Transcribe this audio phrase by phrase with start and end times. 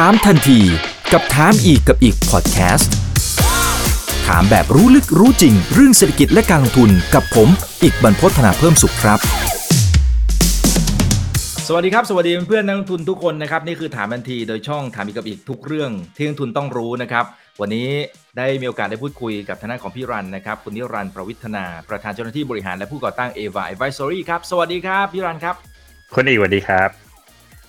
[0.00, 0.60] ถามทันที
[1.12, 2.92] กับถามอีกกับอีกพอดแคสต์
[4.26, 7.48] ถามแบบรู้ลึกรู้จริง เรื่องเศรษฐกิจและการลงทุนกับผม
[7.82, 9.18] อีกบรรพฒนาเพิ่มสุขครับ
[11.68, 17.24] สวัสดีครับ สวัสดีเพื่อนนักลงทุนทุกคนนะครับ นี่คือถามทันทีโดยช่องถามอีกกับอีกทุกเรื่องที่นักลงทุนต้องรู้นะครับ
[17.60, 17.88] วันนี้
[18.38, 25.54] ได้มีโอกาสได้พูดคุยกับทนายของพี่รันนะครับคุณนิรันดร์ประวิทนาประธานเจ้าหน้าที่บริหารและผู้ก่อตั้ง Ava Advisory ครับสวัสดีครับพี่รันครับ
[26.14, 27.03] คุณอีกสวัสดีครับ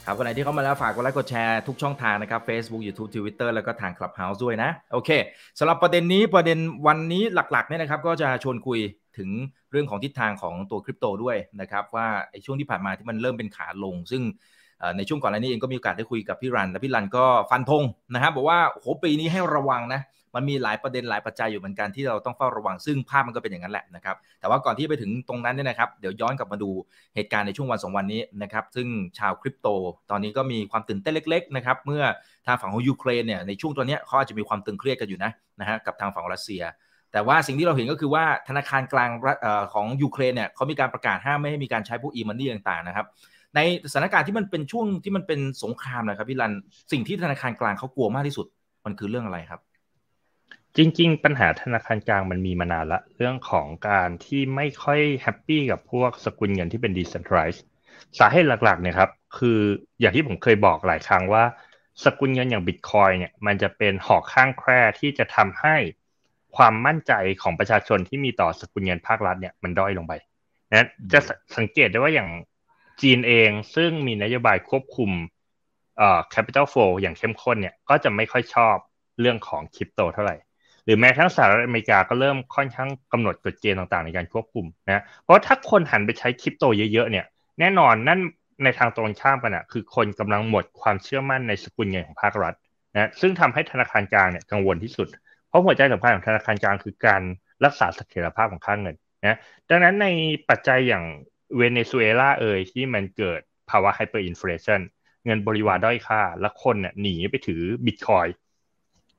[0.08, 5.10] ครับคนไหนที่เข้ามาแล้วฝากกดไลค์กดแชร์ทุกช่องทางนะครับ Facebook YouTube Twitter แล้วก็ทาง Clubhouse ด้วยนะ โอเค
[5.60, 8.80] สำหรับประเด็นนี้ประเด็นวันนี้หลักๆเนี่ยนะครับ ก็จะชวนคุย
[9.18, 9.30] ถึง
[9.72, 14.22] เรื่องของทิศทางของตัวคริปโตด้วยนะครับ ว่าไอ้ช่วงที่ผ่านมาที่มันเริ่มเป็นขาลง ซึ่ง
[14.98, 17.84] ในช่วงก่อนหน้านี้เองก็มีโอกาสได้คุยกับพี่รัน และพี่รันก็ฟันธง
[18.14, 20.02] นะครับบอกว่าโหปีนี้ให้ระวังนะ
[20.36, 26.70] มันมีหลายประเด็นหลายปัจจัยอยู่เหมือนกันที่เราต้องเฝ้าระวังซึ่งภาพมันก็เป็นอย่างนั้นแหละนะครับแต่ว่าก่อนที่ไปถึงตรงนั้นเนี่ยนะครับเดี๋ยวย้อนกลับมาดู
[27.16, 28.88] เหตุการณ์ในช่วงวันสองวันนี้นะครับซึ่ง
[29.20, 29.68] ชาวคริปโต
[30.12, 32.04] ตอนนี้ก็มีความตื่นเต้นเล็กๆนะครับเมื่อ
[32.48, 36.64] ทางฝั่งของยูเครนเนี่ยในช่วงตัวนี้เขาอาจจะมีความตึงเครียดกันอยู่นะนะฮะกับทางฝั่งรัสเซีย
[37.12, 39.10] แต่ว่าสิ่งที่เราเห็นก็คือว่าธนาคารกลาง
[39.74, 43.06] ของยูเครนเนี่ยเขามีการประกาศห้ามไม่ให้มีการใช้พวก e-money ต่างๆนะครับ
[43.56, 43.60] ใน
[43.92, 46.54] สถานการณ์ที่มันเป็นช่วงที่มันเป็นสงครามนะครับพี่รัน
[46.92, 48.46] สิ่งที่ธนาคารกลางเขากลัวมากที่สุด
[48.86, 49.62] มันคือเรื่องอะไรครับ
[50.78, 57.62] จริง ๆ ปัญหาธนาคารกลางมันมีมานานละ เรื่องของการที่ไม่ค่อย happy กับพวกสกุลเงินที่เป็น decentralized
[58.20, 59.60] สาเหตุหลักๆเนี่ยครับ คือ
[60.00, 61.44] อย่างที่ผมเคยบอกหลายครั้งว่า
[62.04, 65.76] สกุลเงินอย่าง Bitcoin เนี่ยมันจะเป็นหอกข้างแคร่ที่จะทำให้
[66.56, 70.14] ความมั่นใจของประชาชนที่มีต่อสกุลเงินภาครัฐเนี่ยมันด้อยลงไป
[70.72, 71.20] นะจะ
[71.58, 72.30] สังเกตได้ว่าอย่าง
[73.02, 75.12] จีนเองซึ่งมีนโยบายควบคุม
[75.98, 78.76] เอ่อ capital flow อย่างเข้มข้นเนี่ยก็จะไม่ค่อยชอบ
[79.20, 80.36] เรื่องของคริปโตเท่าไหร่
[80.86, 87.26] หรือแม้ทั้งสหรัฐอเมริกาก็เริ่มค่อนข้างกำหนดกฎเกณฑ์ต่างๆ ในการควบคุมนะเพราะถ้าคนหันไปใช้คริปโตเยอะๆเนี่ย
[87.60, 88.20] แน่นอนนั่น
[88.64, 92.54] ในทางตรงข้ามกันอะคือคนกำลังหมดความเชื่อมั่นในสกุลเงินของภาครัฐ
[92.94, 95.08] นะซึ่งทำให้ธนาคารกลางเนี่ยกังวลที่สุด
[95.50, 97.22] เพราะหัวใจสำคัญของธนาคารกลางคือการ
[97.66, 99.38] รักษาเสถียรภาพของค่าเงินนะ
[99.70, 100.08] ดังนั้นใน
[100.50, 101.04] ปัจจัยอย่าง
[101.58, 104.80] เวเนซุเอลาเอ่ยที่มันเกิดภาวะ hyperinflation
[105.26, 108.28] เงินโบลิวาร์ด้อยค่า และคนเนี่ยหนีไปถือบิตคอยน์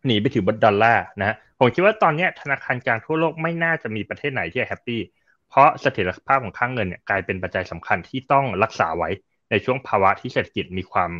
[0.06, 5.00] หนีไปถือดอลลาร์นะ ผมคิดว่าตอนนี้ธนาคารกลางทั่วโลกไม่น่าจะมีประเทศไหนที่ happy
[5.48, 9.10] เพราะเสถียรภาพของค่างเงินเนี่ยกลายเป็นปัจจัยสำคัญที่ต้องรักษาไว้
[9.50, 11.10] ในช่วงภาวะที่เศรษฐกิจมีความ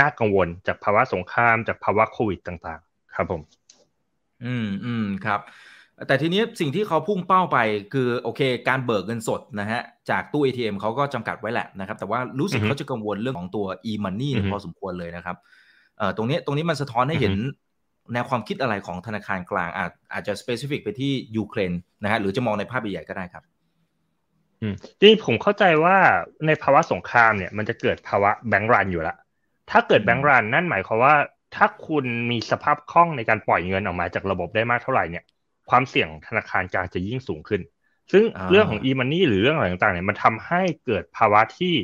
[0.00, 3.42] น่ากังวล จากภาวะสงคราม จากภาวะโควิดต่างๆ ครับผม
[4.44, 5.40] อืมอืมครับ
[6.06, 7.58] แต่ทีนี้สิ่งที่เขาพุ่งเป้าไป
[7.92, 15.36] คือโอเค การเบิกเงินสดนะฮะจากตู้ ATM เขาก็จำกัดไว้แหละนะครับ แต่ว่ารู้สึกเขาจะกังวลเรื่องของตัว e-money พอสมควรเลยนะครับ
[15.98, 17.34] เอ่อตรงนี้ตรงนี้มันสะท้อนให้เห็น
[18.12, 23.44] แนวความคิดอะไรของธนาคารกลางอาจอาจจะ specific ไปที่ยูเครนนะฮะหรือจะมองในภาพใหญ่ก็ได้ครับ
[24.62, 25.96] อืมจริงผมเข้าใจว่า
[26.46, 29.16] ในภาวะสงครามเนี่ย มันจะเกิดภาวะแบงก์รันอยู่ละ
[29.70, 31.14] ถ้าเกิดแบงก์รันนั่นหมายความว่า
[31.56, 35.24] ถ้าคุณมีสภาพคล่องในการปล่อยเงินออกมาจากระบบได้มากเท่าไหร่เนี่ย
[35.70, 37.60] ความเสี่ยงธนาคารกลางจะยิ่งสูงขึ้น
[38.12, 41.74] ซึ่งเรื่องของ e-money หรือเรื่องอะไรต่างๆเนี่ยมันทำให้เกิดภาวะที่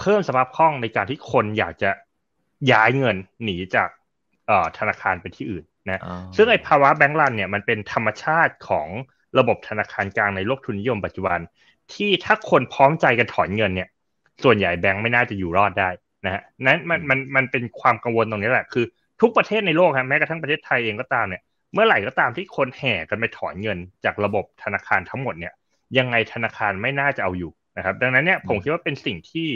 [0.00, 1.90] เพิ่มสภาพคล่องในการที่คนอยากจะ
[2.72, 3.88] ย้ายเงินหนีจาก
[4.78, 6.00] ธนาคารไปที่อื่นนะ
[6.36, 8.88] ซึ่งไอ้ภาวะแบงก์รันเนี่ยมันเป็นธรรมชาติของ
[9.38, 11.38] ระบบธนาคารกลางในโลกทุนนิยมปัจจุบัน
[11.94, 13.88] ที่ถ้าคนพร้อมใจกันถอนเงินเนี่ย
[14.44, 15.88] ส่วนใหญ่แบงก์ไม่น่าจะอยู่รอดได้
[16.24, 18.84] นะฮะนั้นมันมันมันเป็นความกังวลตรงนี้แหละ คือ
[19.20, 21.42] ทุกประเทศในโลกครับแม้กระทั่งประเทศไทยเองก็ตามเนี่ย
[21.72, 25.52] เมื่อไหร่ก็ตามที่คนแห่กันไปถอนเงินจากระบบธนาคารทั้งหมดเนี่ย
[25.98, 29.48] ยังไงธนาคารไม่น่าจะเอาอยู่นะครับ ดังนั้นเนี่ยผมคิดว่าเป็นสิ่งที่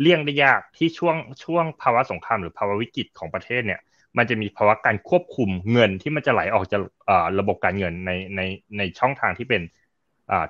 [0.00, 3.80] เลี่ยงได้ยากที่ช่วงช่วงภาวะสงครามหรือภาวะวิกฤตของประเทศเนี่ย
[4.18, 6.80] มันจะมีภาวะการควบคุมเงินที่มันจะไหลออกจาก
[7.40, 8.40] ระบบการเงินในใน
[8.78, 9.62] ในช่องทางที่เป็น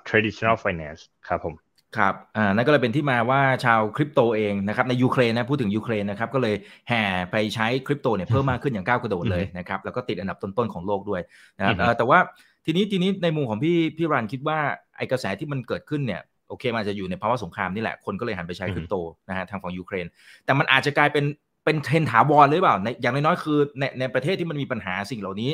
[0.08, 1.54] traditional finance ครับผม
[1.96, 6.54] ครับ อ่า นั่นก็เลยเป็นที่มาว่าชาวคริปโตเองนะครับ ในยูเครนนะ พูดถึงยูเครนนะครับ ก็เลย
[6.88, 11.22] แห่ไปใช้คริปโตเนี่ยเพิ่มมากขึ้นอย่างก้าวกระโดดเลยนะครับ แล้วก็ติดอันดับต้นๆของโลกด้วย
[11.58, 12.18] นะครับแต่ว่า
[12.66, 14.58] ทีนี้ทีนี้ในมุมของพี่พี่รันคิดว่า
[14.96, 18.96] ไอกระแสที่มันเกิดขึ้นเนี่ย โอเค มันจะอยู่ในภาวะสงครามนี่แหละ คนก็เลยหันไปใช้คริปโต
[19.28, 20.06] นะฮะทางฝั่งยูเครน
[20.44, 21.24] แต่มันอาจจะกลายเป็น
[21.64, 25.50] เป็นเทรนถาวรหรือเปล่าในอย่างน้อยๆคือในในประเทศที่มันมีปัญหาสิ่งเหล่านี้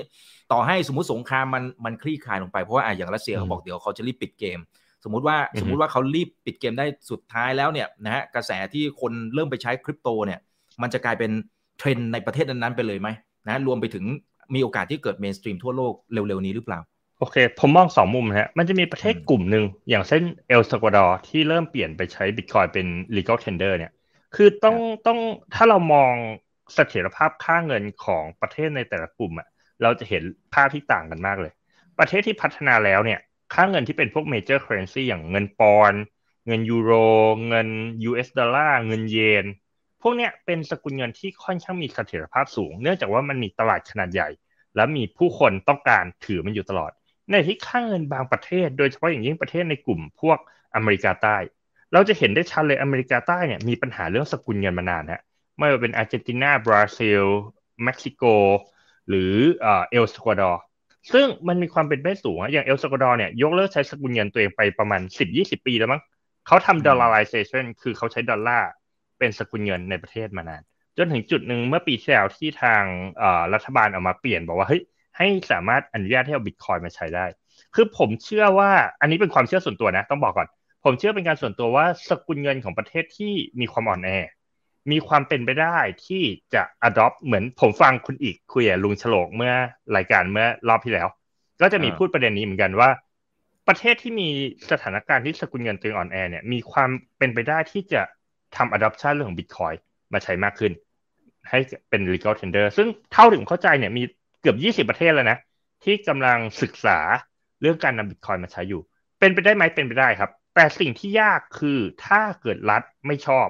[0.53, 4.59] ต่อให้สมมติสงครามมันมันคลี่คลายลงไปเพราะว่าอย่างรัสเซียเขาบอกเดี๋ยวเขาจะรีบปิดเกม
[5.05, 10.41] สมมุติว่าสมมุติว่าเขารีบปิดเกมได้สุดท้ายแล้วเนี่ยนะฮะกระแสที่คนเริ่มไปใช้คริปโตเนี่ย
[10.83, 11.31] มันจะกลายเป็น
[11.79, 13.09] เทรนในประเทศนั้นๆไปเลยไหม
[13.49, 14.05] นะรวมไปถึง
[14.55, 16.81] มีโอกาสที่เกิด mainstream ทั่วโลกเร็วๆนี้หรือเปล่า
[17.19, 22.87] โอเค ผมมองสองมุมฮะ มันจะมีประเทศกลุ่มหนึ่งอย่างเช่นเอลซัลวาดอร์ที่เริ่มเปลี่ยนไปใช้บิตคอยน์เป็น
[23.17, 23.93] legal tender เนี่ย
[24.35, 25.19] คือต้องต้อง
[25.55, 26.15] ถ้าเรามอง
[26.75, 29.49] เสถียรภาพค่าเงินของประเทศในแต่ละกลุ่มอะ
[29.83, 30.23] เราจะเห็น
[30.55, 31.53] ภาพที่ต่างกันมากเลย
[31.99, 33.21] ประเทศที่พัฒนาแล้วเนี่ย
[33.55, 35.93] ค่าเงินที่เป็นพวก major currency อย่างเงินปอนด์
[36.47, 36.93] เงินยูโร
[37.49, 37.69] เงิน
[38.11, 39.45] US ดอลลาร์เงินเยน
[40.03, 44.29] พวกเนี้ยเป็นสกุลเงินที่ค่อนข้างมีเสถียรภาพสูง เนื่องจากว่ามันมีตลาดขนาดใหญ่
[44.77, 46.93] และมีผู้คนต้องการถือมันอยู่ตลอด
[47.31, 50.39] ในที่ค่าเงินบางประเทศ โดยเฉพาะอย่างยิ่งประเทศในกลุ่มพวก
[50.75, 51.37] อเมริกาใต้
[51.93, 55.23] เราจะเห็นได้ชัดเลยอเมริกาใต้เนี่ยมีปัญหาเรื่องสกุลเงินมานานฮะ
[55.59, 57.25] ไม่ว่าเป็นอาร์เจนตินาบราซิล
[57.85, 58.23] เม็กซิโก
[59.09, 60.61] หรือเอลซัลวาดอร์
[61.13, 65.01] ซึ่งมันมีความเป็นไปสูงอย่างเอลซัลวาดอร์เนี่ยยกเลิกใช้สกุลเงินตัวเองไปประมาณ
[65.35, 66.01] 10-20 ปีแล้วมั้ง
[66.47, 68.69] เขาทำ dollarization คือเขาใช้ดอลลาร์
[69.19, 70.63] เป็นสกุลเงินในประเทศมานาน
[70.97, 72.83] จนถึงจุดหนึ่งเมื่อปีที่แล้วที่ทาง
[73.55, 74.83] รัฐบาลออกมาเปลี่ยนบอกว่าเฮ้ย
[75.17, 77.25] ให้สามารถอนุญาตให้เอาบิตคอยน์มาใช้ได้
[77.75, 78.71] คือผมเชื่อว่า
[79.01, 80.49] อันนี้เป็นความเชื่อส่วนตัวนะ ต้องบอกก่อน
[80.85, 84.11] ผมเชื่อเป็นการส่วนตัวว่าสกุลเงินของประเทศที่มีความอ่อนแอ
[84.91, 86.23] มีความเป็นไปได้ที่
[86.55, 89.55] จะ adopt เหมือนผมฟังคุณอิกคุยกับลุงโฉลกเมื่อ
[89.97, 91.09] รายการเมื่อรอบที่แล้ว
[91.61, 92.91] ก็จะมีพูดประเด็นนี้เหมือนกันว่า
[93.69, 94.29] ประเทศที่มี
[94.71, 98.03] สถานการณ์ที่สกุลเงินตัวอ่อนแอเนี่ยมีความเป็นไปได้ที่จะ
[98.57, 99.77] ทำ adoption เรื่องของ Bitcoin
[100.13, 100.73] มาใช้มากขึ้น
[101.49, 101.59] ให้
[101.91, 104.03] เป็น legal tender ซึ่งเท่าถึงเข้าใจเนี่ยมี
[104.41, 105.39] เกือบ 20 ประเทศแล้วนะ
[105.85, 106.99] ที่กำลังศึกษา
[107.61, 108.81] เรื่องการนำ Bitcoin มาใช้อยู่
[109.19, 110.31] เป็นไปได้ไหมเป็นไปได้ครับ
[110.61, 113.49] แต่สิ่งที่ยากคือถ้าเกิดรัฐไม่ชอบ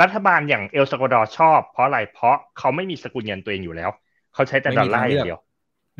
[0.00, 3.90] รัฐบาลอย่างเอลซากวาดอร์ชอบ เพราะอะไรเพราะเขาไม่มีสกุลเงินตัวเองอยู่แล้ว
[4.34, 5.38] เขาใช้แต่ดอลลาร์อย่างเดียว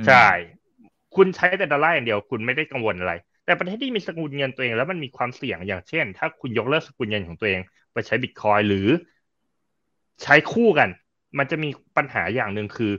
[0.07, 0.27] ใช่
[1.17, 3.13] คุณใช้แต่ดอลลาร์อย่างเดียว คุณไม่ได้กังวลอะไร
[3.45, 7.61] แต่ประเทศที่มีสกุลเงินตัวเองแล้วมันมีความเสี่ยงอย่างเช่น ถ้าคุณยกเลิกสกุลเงินของตัวเอง
[7.93, 8.89] ไปใช้บิตคอยหรือ
[10.23, 10.89] ใช้คู่กัน
[11.39, 12.93] มันจะมีปัญหาอย่างหนึ่งคือ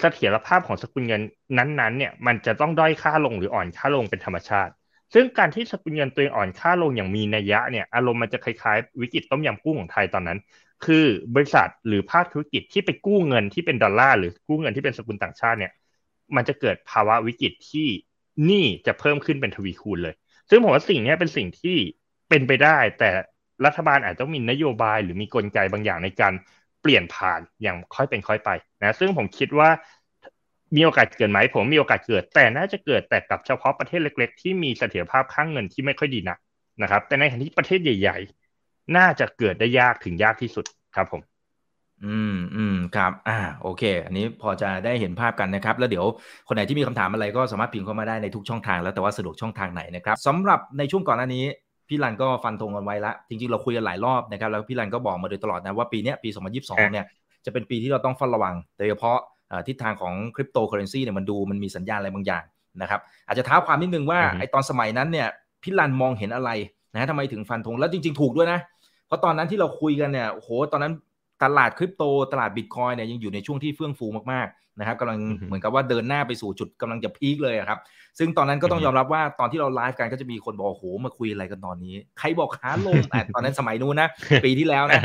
[0.00, 1.22] เสถียรภาพของสกุลเงิน
[1.58, 4.72] นั้นๆ เนี่ย มันจะต้องด้อยค่าลงหรืออ่อนค่าลงเป็นธรรมชาติ
[5.14, 10.38] ซึ่งการที่สกุลเงินตัวเองอ่อนค่าลงอย่างมีนัยยะเนี่ยอารมณ์มันจะคล้ายๆ วิกฤตต้มยำกุ้งของไทยตอนนั้น
[10.84, 15.72] คือบริษัทหรือภาคธุรกิจที่ไปกู้เงินที่เป็นดอลลาร์หรือกู้เงินที่เป็นสกุลต่างชาติเนี่ย
[16.36, 17.88] มันจะเกิดภาวะวิกฤตที่
[18.44, 20.14] หนี้จะเพิ่มขึ้นเป็นทวีคูณเลย
[20.50, 21.76] ซึ่งผมว่าสิ่งนี้เป็นสิ่งที่
[22.28, 23.10] เป็นไปได้ แต่
[23.66, 26.34] รัฐบาลอาจต้องมีนโยบายหรือมีกลไกบางอย่างในการ
[26.82, 28.50] เปลี่ยนผ่านอย่างค่อยเป็นค่อยไป
[28.82, 29.70] นะซึ่งผมคิดว่า
[30.76, 36.38] มีโอกาสเกิดไหมผมมีโอกาสเกิด แต่น่าจะเกิดแต่กับเฉพาะประเทศเล็ก ๆ ที่มีเสถียรภาพข้างเงินที่ไม่ค่อยดีนัก
[36.82, 38.18] นะครับ แต่ในขณะที่ประเทศใหญ่
[38.56, 40.64] ๆ น่าจะเกิดได้ยากถึงยากที่สุด
[40.96, 41.22] ครับผม
[42.04, 46.06] อืมอืมครับ อ่า โอเค อันนี้พอจะได้เห็นภาพกันนะครับ แล้วเดี๋ยว
[46.48, 51.44] คนไหนที่มีคำถามอะไรก็สามารถพิมพ์เข้ามาได้ในทุกช่องทางแล้วแต่ว่าสะดวกช่องทางไหนนะครับสำหรับในช่วงก่อนหน้านี้
[51.88, 57.06] พี่รันก็ฟันธงกันไว้ละจริงๆเราคุยกันหลายรอบนะครับแล้วพี่รันก็บอกมาโดยตลอดนะว่าปีนี้ปี 2022 เนี่ย
[57.44, 59.18] จะเป็นปีที่เราต้องเฝ้าระวังโดยเฉพาะ
[59.68, 62.44] ทิศทางของคริปโตเคอเรนซีเนี่ยมันดูมันมีสัญญาณอะไรบางอย่าง
[62.82, 65.28] นะครับอาจจะท้าความนิดนึงว่าไอตอนสมัยนั้นเนี่ย
[65.62, 66.50] พี่รันมองเห็นอะไร
[66.94, 68.58] นะทำไมถึงฟันธงแล้วจริง ๆ ถูกด้วยนะ
[69.06, 70.92] เพราะตอนนั้นที่เราคุยกันเนี่ยโหตอนนั้น
[71.42, 72.02] ตลาดคริปโต
[72.32, 77.78] ตลาดบิตคอยเนี่ยยังอยู่ในช่วงที่เฟื่องฟูมากๆนะครับกำลังเหมือนกับว่าเดินหน้าไปสู่จุดกำลังจะพีคเลยครับ
[78.18, 84.08] ซึ่งตอนนั้นก็ต้องยอมรับว่าตอนที่เราไลฟ์กันก็จะมีคนบอกโอ้โหมาคุยอะไรกันตอนนี้ ใครบอกขาลงแต่ตอนนั้นสมัยนู้นนะ
[84.44, 85.02] ปีที่แล้วนะ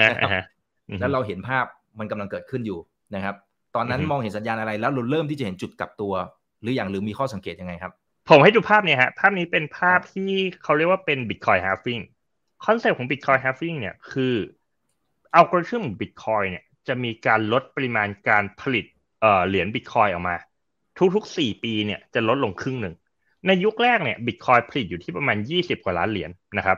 [0.99, 1.65] แล้วเราเห็นภาพ
[1.99, 2.79] มันกำลังเกิดขึ้นอยู่
[3.15, 3.35] นะครับ
[3.75, 6.13] ตอนนั้นมองเห็นสัญญาณอะไร แล้วเราเริ่มที่จะเห็นจุดกลับตัว
[6.61, 7.93] หรืออย่างหรือมีข้อสังเกตยังไงครับ
[8.29, 10.31] ผมให้ดูภาพเนี่ยฮะภาพนี้เป็นภาพที่
[10.63, 12.03] เขาเรียกว่าเป็น Bitcoin halving
[12.65, 14.33] concept ของ Bitcoin halving เนี่ยคือ
[15.35, 18.85] อัลกอริทึมบิตคอยน์เนี่ยจะมีการลดปริมาณการผลิต
[19.47, 20.35] เหรียญบิตคอยน์ออกมา
[21.15, 22.95] ทุกๆ 4 ปีเนี่ยจะลดลงครึ่งหนึ่ง
[23.47, 26.77] ในยุคแรกเนี่ยบิตคอยน์ผลิตอยู่ที่ประมาณ 20 กว่าล้านเหรียญนะครับ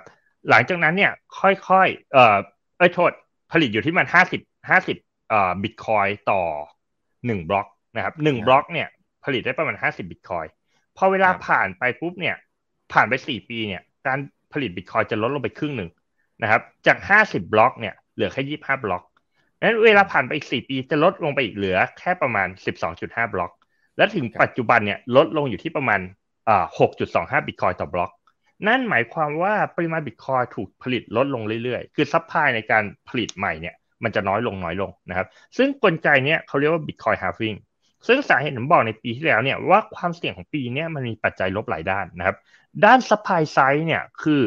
[0.49, 2.37] หลังจากนั้นเนี่ยค่อยๆ เอ่อ
[2.77, 3.11] เอ้ยโทษ
[3.51, 6.43] ผลิตอยู่ที่มัน50 50เอ่อบิตคอยน์ต่อ
[7.25, 8.87] 1บล็อกนะครับ1บล็อกเนี่ย
[9.25, 10.45] ผลิตได้ประมาณ50บิตคอยน์
[10.97, 12.35] พอเวลาผ่านไปปุ๊บเนี่ย
[12.93, 14.19] ผ่านไป4ปีเนี่ยการ
[14.53, 15.89] ผลิตบิตคอยน์จะลดลงไปครึ่งหนึ่ง
[16.41, 19.03] นะครับ จาก50บล็อกเนี่ยเหลือแค่25บล็อก
[19.61, 22.47] นั้นเวลาผ่านไปอีก4ปีจะลดลงไปอีกเหลือแค่ประมาณ
[22.91, 23.51] 12.5บล็อก
[23.97, 25.99] และถึงปัจจุบันเนี่ยลดลงอยู่ที่ประมาณ
[26.49, 26.65] อ่า
[27.01, 28.11] 6.25บิตคอยน์ต่อบล็อก
[28.67, 35.27] นั่นหมายความว่าปริมาณบิตคอยน์ถูกผลิตลดลงเรื่อยๆ คือ supply ในการผลิตใหม่เนี่ย มันจะน้อยลงน้อยลงนะครับ
[35.57, 37.53] ซึ่งกลไกเนี้ยเขาเรียกว่า Bitcoin halving
[38.07, 42.35] ซึ่งสาเหตุผมบอกในปีที่แล้วเนี่ยว่าความเสี่ยงของปีนี้มันมีปัจจัยลบหลายด้านนะครับ
[42.85, 44.41] ด้าน supply side เนี่ยคือ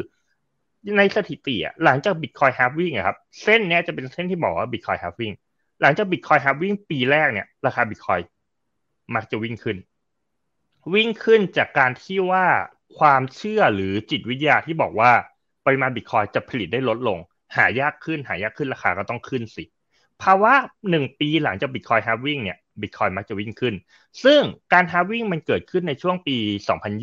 [0.96, 5.34] ในสถิติอะหลังจาก Bitcoin halving อะครับเส้นเนี้ยจะเป็นเส้นที่บอกว่า Bitcoin halving
[5.80, 8.22] หลังจาก Bitcoin halving ปีแรกเนี่ยราคา Bitcoin
[9.14, 9.76] มักจะวิ่งขึ้น
[10.94, 12.46] วิ่งขึ้นจากการที่ว่า
[12.98, 15.10] ความเชื่อหรือจิตวิทยาที่บอกว่า
[15.66, 17.18] ปริมาณ Bitcoin จะผลิตได้ลดลง
[17.56, 19.64] หายากขึ้นหายากขึ้นราคาก็ต้องขึ้นสิ
[20.22, 20.52] ภาวะ
[20.90, 23.74] หนึ่งปีหลังจาก Bitcoin halving เนี่ย Bitcoin มักจะวิ่งขึ้น
[24.24, 24.40] ซึ่ง
[24.72, 26.36] การ halving มันเกิดขึ้นในช่วงปี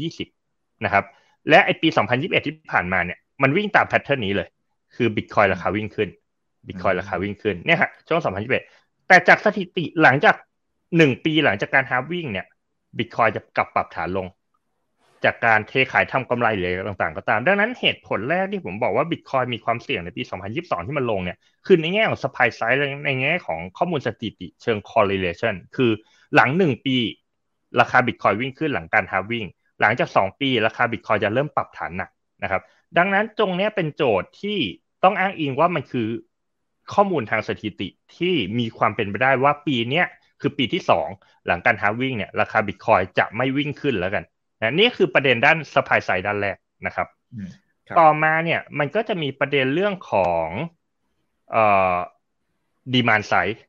[0.10, 1.06] 2020 นะครับ
[1.50, 4.48] และไอ้ปี 2021 ที่ผ่านมาเนี่ยมันวิ่งตาม pattern นี้เลย
[4.96, 6.10] คือบิตคอยน์ราคาวิ่งขึ้น
[6.68, 10.36] บิตคอยน์ราคาวิ่งขึ้นเนี่ยฮะช่วง 2021 แต่จากสถิติหลังจาก
[10.98, 12.46] หนึ่งปีหลังจากการฮาร์วิ่งเนี่ย
[12.98, 14.28] บิตคอยจะกลับปรับฐานลง
[15.26, 20.24] จากการเทขายทำกำไรหรือะไรต่างๆ ก็ตาม ดังนั้นเหตุผลแรกที่ผมบอกว่าบิตคอยมีความเสี่ยงในปี
[20.54, 25.92] 2022 ที่มันลงเนี่ย คือในแง่ของ supply side ในแง่ของข้อมูลสถิติเชิง correlation คือ
[26.36, 26.98] หลังหนึ่งปี
[27.80, 29.46] ราคาบิตคอยวิ่งขึ้นหลังการฮาวิ่ง
[29.82, 32.10] หลังจาก 2 ปี ราคาบิตคอยจะเริ่มปรับฐานหนัก
[32.44, 32.62] นะครับ
[32.98, 34.58] ดังนั้นตรงนี้เป็นโจทย์ที่
[35.04, 36.08] ต้องอ้างอิงว่ามันคือ
[36.94, 37.88] ข้อมูลทางสถิติ
[38.18, 40.04] ที่มีความเป็นไปได้ว่าปีนี้
[40.42, 40.82] คือปีที่
[41.16, 44.24] 2 หลังการ halving เนี่ยราคาบิตคอยน์จะไม่วิ่งขึ้นแล้วกัน
[44.62, 47.08] นะนี่คือประเด็นด้าน supply side ด้านแรกนะครับ
[48.00, 50.48] ต่อมาเนี่ยมันก็จะมีประเด็นเรื่องของ
[51.52, 51.98] เอ่อ
[52.94, 53.64] demand side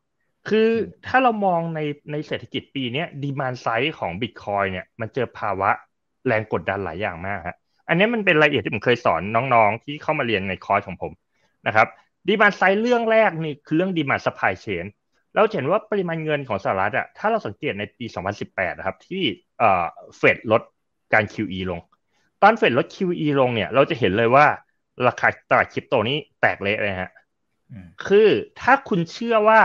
[0.48, 0.68] คือ
[1.06, 1.80] ถ้าเรามองใน
[2.12, 5.70] ในเศรษฐกิจปีนี้ demand side ของบิตคอยน์เนี่ยมันเจอภาวะ
[6.26, 7.56] แรงกดดันหลายอย่างมากฮะ
[7.88, 9.22] อันนี้มันเป็นรายละเอียดที่ผมเคยสอน
[9.54, 11.12] น้องๆ ที่เข้ามาเรียนในคอร์สของผม
[11.66, 11.88] นะครับ
[12.28, 14.84] demand side เรื่องแรกนี่คือเรื่อง money supply change
[15.34, 18.06] เราเห็นว่าปริมาณเงินของสหรัฐอะถ้าเราสังเกตในปี
[18.42, 19.22] 2018 นะครับ ที่
[19.58, 20.62] เฟดลด
[21.12, 21.80] การ QE ลง
[22.42, 24.46] ตอนเฟดลด QE ลงเนี่ย เราจะเห็นเลยว่า
[25.06, 27.10] ราคาตลาดคริปโตนี้แตกเละเลยฮะ
[28.06, 28.28] คือ
[28.60, 29.60] ถ้าคุณเชื่อว่า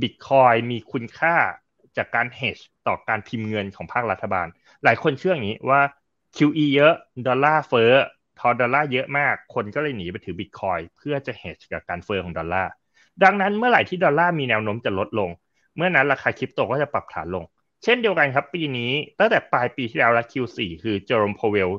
[0.00, 1.34] บิตคอยน์มีคุณค่า
[1.96, 4.46] จากการ hedge ต่อการพิมพ์เงินของภาครัฐบาล
[4.84, 5.80] หลายคนเชื่ออย่างนี้ว่า
[6.36, 6.94] QE เยอะ
[7.26, 7.92] ดอลลาร์เฟ้อ
[8.38, 12.70] พอดอลลาร์เยอะมาก คนก็เลยหนีไปถือบิตคอยน์เพื่อจะ hedge กับการเฟ้อของดอลลาร์
[13.24, 15.30] ดังนั้นเมื่อไหร่ที่ดอลลาร์มีแนวโน้มจะลดลง
[15.76, 17.44] เมื่อนั้นราคาคริปโตก็จะปรับฐานลง
[17.84, 21.70] เช่นเดียวกันครับ ปีนี้ตั้งแต่ปลายปีที่แล้วและ Q4 คือเจอโรม พาวเวลล์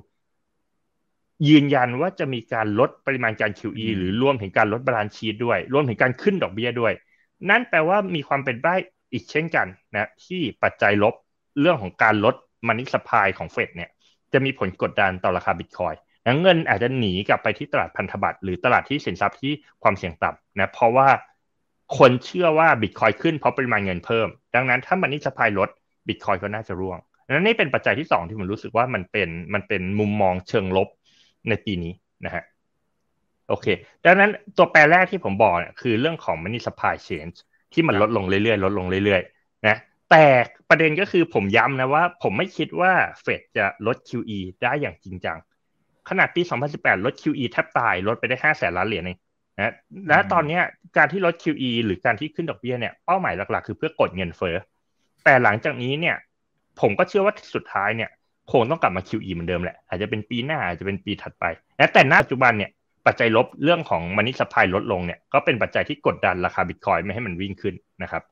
[1.49, 6.93] ยืนยันว่าจะมีการลดปริมาณการ QE หรือรวมถึงการลด balance sheet ด้วย รวมถึงการขึ้นดอกเบี้ยด้วย
[7.49, 8.75] นั่นแปลว่ามีความเป็นได้
[9.13, 11.13] อีกเช่นกันนะที่ปัจจัยลบ
[11.59, 12.35] เรื่องของการลด
[12.67, 13.89] มันนิสพายของเฟดเนี่ย
[14.33, 15.93] จะมีผลกดดันต่อราคาบิตคอย
[16.25, 19.53] นะเงินอาจจะหนีกลับไปที่ตลาดพันธบัตรหรือตลาดที่สินทรัพย์ที่
[19.83, 21.09] ความเสี่ยงต่ำนะเพราะว่า
[21.97, 25.69] คนเชื่อว่าบิตคอยขึ้นเพราะปริมาณเงินเพิ่ม ดังนั้นถ้ามันนิสพายลด
[26.07, 26.99] บิตคอยก็น่าจะร่วง
[27.31, 30.87] นั้นนี่เป็นปัจจัยที่สองที่ผมรู้สึกว่ามันเป็นมันเป็นมุมมองเชิงลบ
[31.49, 31.93] ในปีนี้
[32.25, 32.43] นะฮะ
[33.49, 33.67] โอเค
[34.05, 37.35] ดังนั้นตัวแปรแรกที่ผมบอกเนี่ยคือเรื่องของ money supply change
[37.73, 39.77] ที่มันลดลงเรื่อยๆ ลดลงเรื่อยๆ นะ
[40.11, 40.25] แต่
[40.69, 42.91] ประเด็นก็คือผมย้ำนะว่า ผมไม่คิดว่า
[43.21, 45.37] เฟดจะลด QE ได้อย่างจริงจัง
[46.09, 46.41] ขนาดปี
[46.73, 49.19] 2018 ลด QE แทบตาย ลดไปได้ 5 แสนล้านเหรียญเอง
[49.57, 49.73] นะ
[50.07, 50.59] และตอนนี้
[50.97, 54.55] การที่ลด QE หรือการที่ขึ้นดอกเบี้ยเนี่ย เป้าหมายหลักๆ คือเพื่อกดเงินเฟ้อ
[55.23, 56.15] แต่หลังจากนี้เนี่ย
[56.81, 58.09] ผมก็เชื่อว่าสุดท้ายเนี่ย
[58.51, 61.45] คงต้องกลับมา QE เหมือนเดิมแหละ อาจจะเป็นปีหน้าอาจจะเป็นปีถัดไป
[61.93, 62.71] แต่ณปัจจุบันเนี่ย
[63.07, 68.23] ปัจจัยลบเรื่องของ money supply ลดลงเนี่ยก็เป็นปัจจัยที่กดดันราคาบิตคอยน์ไม่ให้มันวิ่งขึ้นนะครับ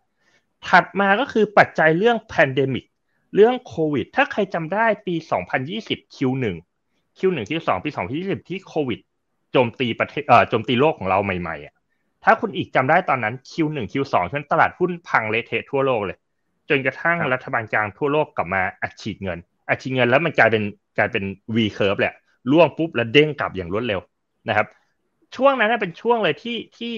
[0.67, 2.85] ถัดมาก็คือปัจจัยเรื่อง pandemic
[3.35, 5.15] เรื่องโควิด ถ้าใครจำได้ปี
[5.65, 6.45] 2020 Q1
[7.17, 8.99] Q1 Q2 ปี 2020 ที่โควิด
[9.51, 11.73] โจมตีประเทศเอ่อโจมตีโลกของเราใหม่ๆอะ
[12.23, 16.17] ถ้าคุณอิกจำได้ตอนนั้น Q1 Q2 ช่วงตลาดหุ้นพังเละเทะทั่วโลกเลย
[16.69, 20.63] จนกระทั่งรัฐบาลกลางทั่วโลกกลับมาอัดฉีดเงิน อัดฉีดเงินแล้วมันกลายเป็น
[20.97, 21.23] กลายเป็น
[21.55, 22.13] V curve แหละ
[22.51, 23.99] ล่วงปุ๊บแล้วเด้งกลับอย่างรวดเร็ว
[24.49, 24.67] นะครับ
[25.35, 26.93] ช่วงนั้นเป็นช่วงเลยที่ที่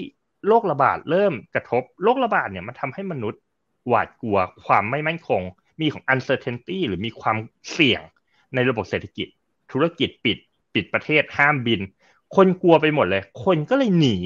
[0.48, 3.42] โรคระบาดเริ่มกระทบโรคระบาดเนี่ยมันทำให้มนุษย์
[3.88, 5.42] หวาดกลัวความไม่มั่นคง
[5.80, 7.38] มีของ uncertainty หรือมีความ
[7.72, 8.02] เสี่ยง
[8.56, 9.28] ในระบบเศรษฐกิจ
[9.72, 10.38] ธุรกิจปิด
[10.74, 11.82] ปิดประเทศห้ามบิน
[12.36, 14.18] คนกลัวไปหมดเลย คนก็เลยหนี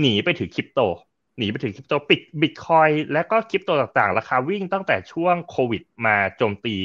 [0.00, 0.80] หนีไปถือคริปโต
[1.38, 6.76] หนีไปถึงคริปโตปิดบิตคอยและก็คริปโตต่างๆ ราคาวิ่งตั้งแต่ช่วงโควิดมาโจมตี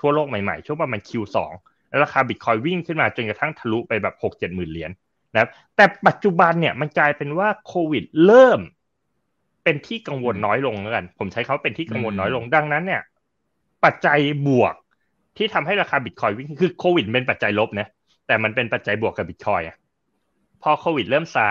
[0.00, 1.36] ทั่วโลกใหม่ๆ ช่วงประมาณ Q2
[1.88, 4.90] แล้วราคาบิตคอยวิ่งขึ้นมาจนกระทั่งทะลุไปแบบหกเจ็ดหมื่นเหรียญ
[5.32, 8.60] นะครับแต่ปัจจุบันเนี่ยมันกลายเป็นว่าโควิดเริ่ม
[9.64, 13.02] เป็นที่กังวลน้อยลงแล้วกัน ผมใช้เขาเป็นที่กังวลน้อยลงดังนั้นเนี่ย
[13.84, 14.74] ปัจจัยบวก
[15.36, 17.86] ที่ทำให้ราคาบิตคอยวิ่งคือโควิดเป็นปัจจัยลบนะ
[18.26, 19.76] แต่มันเป็นปัจจัยบวกกับบิตคอยอะ
[20.62, 21.48] พอโควิดเริ่มซา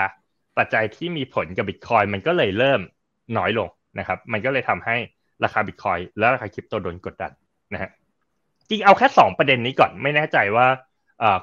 [0.58, 2.82] ปัจจัยที่มีผลกับบิตคอยมันก็เลยเริ่ม
[3.38, 3.70] น้อยลง
[4.00, 4.96] นะครับ มันก็เลยทำให้
[5.44, 7.32] ราคาบิตคอยและราคาคริปโตโดนกดดัน
[7.74, 7.92] นะฮะ
[8.70, 10.68] จริงเอาแค่สองประเด็นนี้ก่อนไม่แน่ใจว่า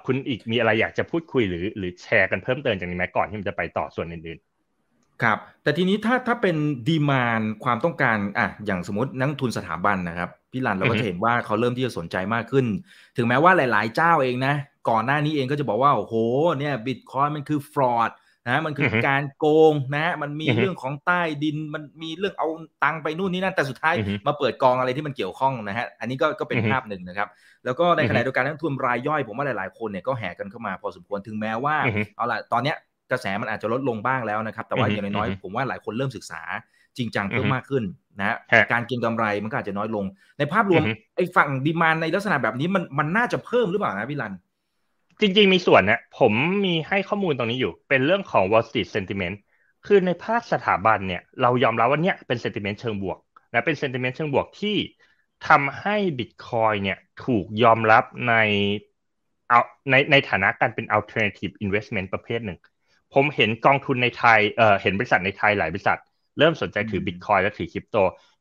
[0.06, 6.56] คุณอีกมีอะไรอยากจะพูดคุยหรือ หรือแชร์กันเพิ่มเติมจากนี้ไหมก่อนที่มันจะไปต่อส่วนอื่นๆ ครับ แต่ทีนี้ถ้าถ้าเป็น
[6.88, 12.66] ดีมานความต้องการอะอย่างสมมตินักทุนสถาบันนะครับ พี่ลันเราก็จะเห็นว่าเขาเริ่มที่จะสนใจมากขึ้น
[13.16, 14.54] ถึงแม้ว่าหลาย ๆ เจ้าเองนะ
[14.88, 16.14] ก่อนหน้านี้เองก็จะบอกว่า โอ้โห
[16.60, 18.10] เนี่ยบิตคอยมันคือฟรอด
[18.50, 22.48] นะมันคือการโกงนะมันมีเรื่องของใต้ดินมันมีเรื่องเอา
[22.84, 23.94] ตังไปนู่นนี่นั่นแต่สุดท้าย
[24.26, 27.28] มาเปิดกองอะไรที่มันเกี่ยวข้องนะฮะอันนี้ก็ก็เป็นภาพหนึ่งนะครับ
[27.64, 31.76] แล้วก็ในขณะเดียวกันนักทุนรายย่อยผมว่าหลายๆคนเนี่ยก็แห่กันเข้ามาพอสมควรถึงแม้ว่า
[32.16, 32.76] เอาล่ะตอนเนี้ย
[33.10, 36.42] กระแสมันอาจจะลดลงบ้างแล้วนะครับ แต่ว่าอย่างน้อยๆผมว่าหลายคนเริ่มศึกษา
[36.96, 37.84] จริงจังเพิ่มมากขึ้น
[38.20, 38.36] นะ
[38.72, 40.04] การเก็งกำไรมันก็อาจจะน้อยลง
[40.38, 40.82] ในภาพรวม
[41.16, 44.32] ไอ้ฝั่งดีมานในลักษณะแบบนี้มันมันน่าจะเพิ่มหรือเปล่านะพี่รัน
[45.20, 46.32] จริงๆ มีส่วนนะผม
[46.64, 49.36] มีให้ข้อมูลตรงนี้อยู่ เป็นเรื่องของ Wall Street Sentiment
[49.86, 53.18] คือในภาคสถาบันเนี่ยเรายอมรับว่าเนี่ยเป็น sentiment เชิงบวก
[53.52, 54.76] นะเป็น sentiment เชิงบวกที่
[55.48, 58.34] ทำให้ Bitcoin เนี่ยถูกยอมรับใน
[59.48, 59.60] เอา
[59.90, 62.58] ในในฐานะการเป็น alternative investment ประเภทหนึ่ง
[63.14, 65.98] ผมเห็นกองทุนในไทยเอ่อเห็นบริษัทในไทยหลายบริษัท
[66.38, 67.96] เริ่มสนใจถือบิตคอยและถือคริปโต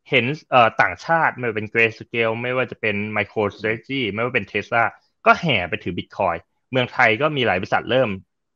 [0.10, 4.84] เห็นเอ่อต่างชาติไม่ว่าเป็น Grayscale ไม่ว่าจะเป็น MicroStrategy ไม่ว่าเป็น Tesla
[5.26, 6.36] ก็แห่ไปถือบิตคอยน์
[6.72, 8.10] เมืองไทยก็มีหลายบริษัทเริ่ม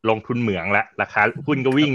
[0.10, 1.92] ลงทุนเหมืองแล้วราคาหุ้นก็วิ่ง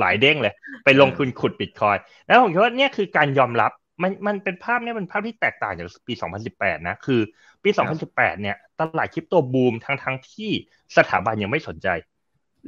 [0.00, 1.96] หลายเด้งเลย ไปลงทุนขุดบิตคอยน์
[2.26, 3.72] แล้วผมคิดว่าเนี่ยคือการยอมรับ
[4.02, 6.12] มันมันเป็นภาพเนี่ยเป็นภาพที่แตกต่างจากปี
[6.50, 7.20] 2018 นะ คือ
[7.62, 7.70] ปี
[8.06, 10.50] 2018 เนี่ย ตลาดคริปโตบูมทั้งทั้งที่
[10.96, 11.88] สถาบันยังไม่สนใจ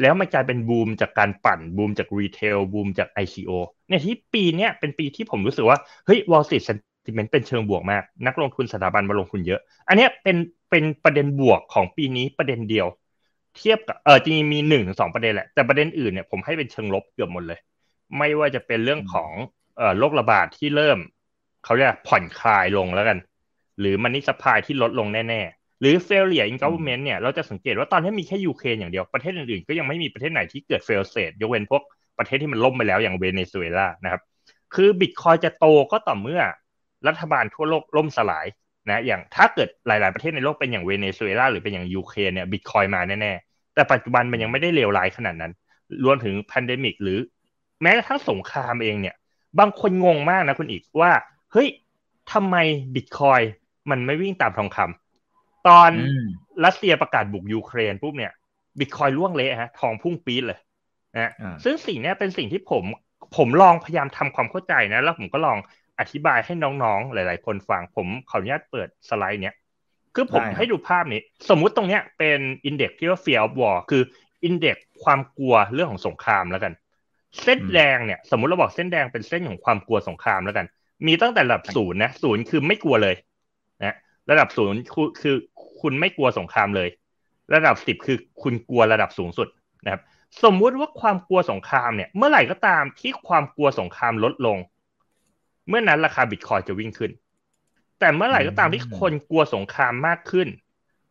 [0.00, 3.50] แล้วมันกลายเป็นบูมจากการปั่นบูมจาก retail บูมจาก ICO
[3.88, 10.36] เนี่ยที่ปีเนี้ยเป็นปีที่ผมรู้สึกว่า เฮ้ย Wall Street เซนtiment เป็นเชิงบวกมาก นักลงทุนสถาบันมาลงทุนเยอะ อันนี้เป็น
[10.70, 12.86] เป็นประเด็นบวกของปีนี้ประเด็นเดียว
[13.56, 17.58] เทียบกับเออจริงมีหนึ่งถึงสองประเด็นแหละแต่ประเด็นอื่นเนี่ยผมให้เป็นเชิงลบเกือบหมดเลย
[18.18, 19.30] ไม่ว่าจะเป็นเรื่องของ
[19.76, 20.98] เอ่อโรคระบาดที่เริ่ม
[21.64, 23.18] เขาเรียกผ่อนคลายลงแล้วกัน
[23.80, 31.82] หรือ money supply ที่ลดลงแน่ๆ หรือ failure in government เนี่ยเราจะสังเกตว่าตอนนี้มีแค่ยูเครนอย่างเดียวประเทศอื่นๆก็ยังไม่มีประเทศไหนที่เกิด fail state ยกเว้นพวก
[32.18, 34.22] ประเทศที่มันล่มไปแล้วอย่างเวเนซุเอลานะครับ
[34.74, 36.42] คือบิตคอยจะโตก็ต่อเมื่อ
[37.08, 38.46] รัฐบาลทั่วโลกล่มสลาย
[38.90, 45.52] นะอย่างถ้าเกิดหลาย ๆ ประเทศในโลกเป็นอย่างเวเนซุเอลาหรือเป็นอย่างยูเครนเนี่ยบิตคอยมาแน่ ๆ แต่ปัจจุบันมันยังไม่ได้เลวร้ายขนาดนั้น
[46.04, 47.18] รวมถึง pandemic หรือ
[47.82, 49.14] แม้กระทั่งสงครามเองเนี่ย
[49.58, 51.12] บางคนงงมากนะคุณอีกว่า
[51.52, 51.68] เฮ้ย
[52.32, 52.56] ทำไม
[52.94, 53.40] บิตคอย
[53.90, 55.90] มันไม่วิ่งตามทองคำตอน
[56.64, 58.32] รัสเซียประกาศบุกยูเครนปุ๊บเนี่ย
[58.78, 60.58] บิตคอยล่วงเละฮะทองพุ่งปี๊ดเลย
[61.14, 61.32] นะ
[61.64, 62.84] ซึ่งสิ่งนี้เป็นสิ่งที่ผม
[63.36, 65.58] ผมลองพยายามทำความเข้าใจนะ แล้วผมก็ลอง
[66.00, 69.54] อธิบายให้น้องๆ หลาย ๆ คนฟังผมขออนุญาตเปิดสไลด์เนี้ย
[70.14, 74.02] คือผมให้ดูภาพนี้ สมมุติตรงเนี้ยเป็นอินเด็กซ์ที่ว่า fear of war คือ
[74.44, 76.72] อินเด็กซ์ความกลัวเรื่องของสงครามแล้วกัน
[77.42, 80.66] เส้นแดงเนี่ย สมมุติเราบอกเส้นแดงเป็นเส้นของความกลัวสงครามแล้วกัน
[81.06, 83.14] มีตั้งแต่ระดับศูนย์นะศูนย์คือไม่กลัวเลย
[83.80, 83.96] นะ
[84.30, 84.78] ระดับศูนย์
[85.20, 85.36] คือ
[85.80, 86.88] คุณไม่กลัวสงครามเลย
[87.54, 89.48] ระดับสิบคือคุณกลัวระดับสูงสุด
[89.84, 90.02] นะครับ
[90.44, 94.58] สมมุติว่าความกลัวสงครามเนี่ย เมื่อไหร่ก็ตามที่ความกลัวสงครามลดลง
[95.70, 97.10] เมื่อนั้นราคาบิตคอยจะวิ่งขึ้น
[98.00, 100.48] แต่เมื่อไหร่ก็ตามที่คนกลัวสงครามมากขึ้น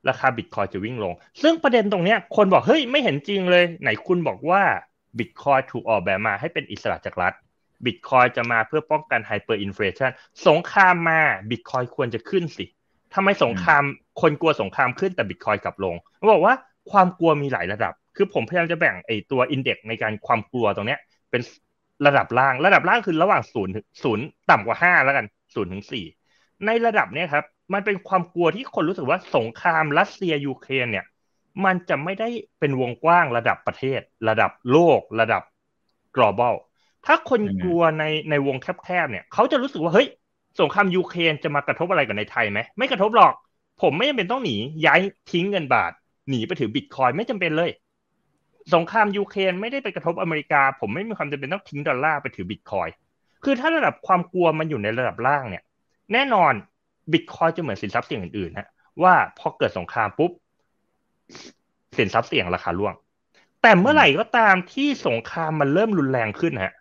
[0.09, 4.61] ราคาบิตคอยจะวิ่งลง ซึ่งประเด็นตรงนี้คนบอกเฮ้ยไม่เห็นจริงเลย ไหนคุณบอกว่า
[5.17, 7.33] บิตคอยถูกออกแบบมาให้เป็นอิสระจากรัฐ
[7.85, 10.11] บิตคอยจะมาเพื่อป้องกัน hyperinflation
[10.47, 12.65] สงครามมาบิตคอยควรจะขึ้นสิ
[13.13, 13.83] ทำไมสงคราม
[14.21, 16.53] คนกลัวสงครามขึ้นแต่บิตคอยกลับลงเขาบอกว่า
[16.91, 21.41] ความกลัวมีหลายระดับ คือผมพยายามจะแบ่งไอตัว index ในการความกลัวตรงเนี้ยเป็น
[22.05, 26.05] ระดับล่าง ระดับล่างคือระหว่างศูนย์ศูนย์ต่ำกว่าห้าแล้วกันศูนย์ถึงสี่
[26.65, 31.05] ในระดับเนี้ยครับ มันเป็นความกลัวที่คนรู้สึกว่าสงครามรัสเซียยูเครนเนี่ย
[31.65, 35.43] มันจะไม่ได้เป็นวงกว้างระดับประเทศ ระดับโลก ระดับ
[36.15, 36.55] global
[37.05, 40.07] ถ้าคนกลัวในในวงแคบๆเนี่ย เขาจะรู้สึกว่าเฮ้ย
[40.59, 43.33] สงครามยูเครนจะมากระทบอะไรกับในไทยไหมไม่กระทบหรอก
[43.81, 44.99] ผมไม่จำเป็นต้องหนีย้าย
[45.31, 45.91] ทิ้งเงินบาท
[46.29, 47.69] หนีไปถือบิตคอยไม่จำเป็นเลย
[48.75, 52.87] สงครามยูเครนไม่ได้ไปกระทบอเมริกา ผมไม่มีความจำเป็นต้องทิ้งดอลลาร์ไปถือบิตคอย
[53.43, 55.63] คือถ้าระดับความกลัวมันอยู่ในระดับล่างเนี่ย
[56.13, 56.53] แน่นอน
[57.11, 58.67] บิตคอยจะเหมือนสินทรัพย์เสี่ยงอื่นๆฮะ
[59.03, 60.31] ว่าพอเกิดสงครามปุ๊บ
[61.97, 62.93] สินทรัพย์เสี่ยงราคาร่วง
[63.61, 66.73] แต่เมื่อไหร่ก็ตามที่สงครามมันเริ่มรุนแรงขึ้นฮะ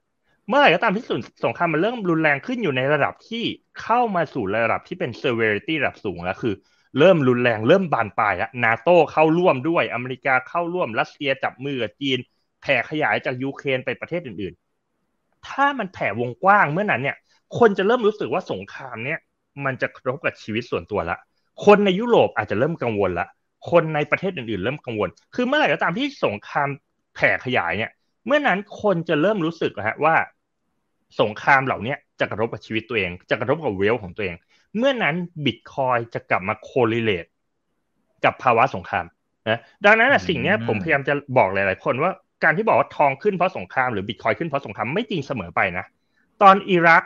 [0.49, 1.05] เมื่อไหร่ก็ตามที่
[1.45, 3.45] สงครามมันเริ่มรุนแรงขึ้นอยู่ในระดับที่
[3.83, 6.55] เข้ามาสู่ระดับที่เป็น severity ระดับสูงแล้วคือ
[6.99, 12.19] เริ่มรุนแรงเริ่มบานปลายแล้วนาโตเข้าร่วมด้วยอเมริกาเข้าร่วมรัสเซียจับมือกับจีน
[12.63, 17.17] แผ่ขยายจากยูเครนไปประเทศอื่นๆ ถ้ามันแผ่วงกว้างเมื่อนั้นเนี่ย
[17.59, 19.19] คนจะเริ่มรู้สึกว่าสงครามเนี่ย
[19.65, 21.17] มันจะกระทบกับชีวิตส่วนตัวละ
[21.65, 23.27] คนในยุโรปอาจจะเริ่มกังวลละ
[23.71, 26.69] คนในประเทศอื่นๆ เริ่มกังวล คือเมื่อไหร่ก็ตามที่สงคราม
[27.15, 27.91] แผ่ขยายเนี่ย
[28.27, 30.15] เมื่อนั้นคนจะเริ่มรู้สึกฮะว่า
[31.21, 34.37] สงครามเหล่านี้จะกระทบกับชีวิตตัวเอง จะกระทบกับเวลของตัวเอง
[34.77, 37.27] เมื่อนั้นบิตคอยจะกลับมาโคเรเลต
[38.25, 39.05] กับภาวะสงคราม
[39.49, 42.11] นะดังนั้นสิ่งนี้ผมพยายามจะบอกหลาย ๆ คนว่า
[42.45, 45.85] การที่บอกว่าทองขึ้นเพราะสงครามหรือบิตคอยขึ้นเพราะสงครามไม่จริงเสมอไปนะ
[46.43, 47.03] ตอนอิรัก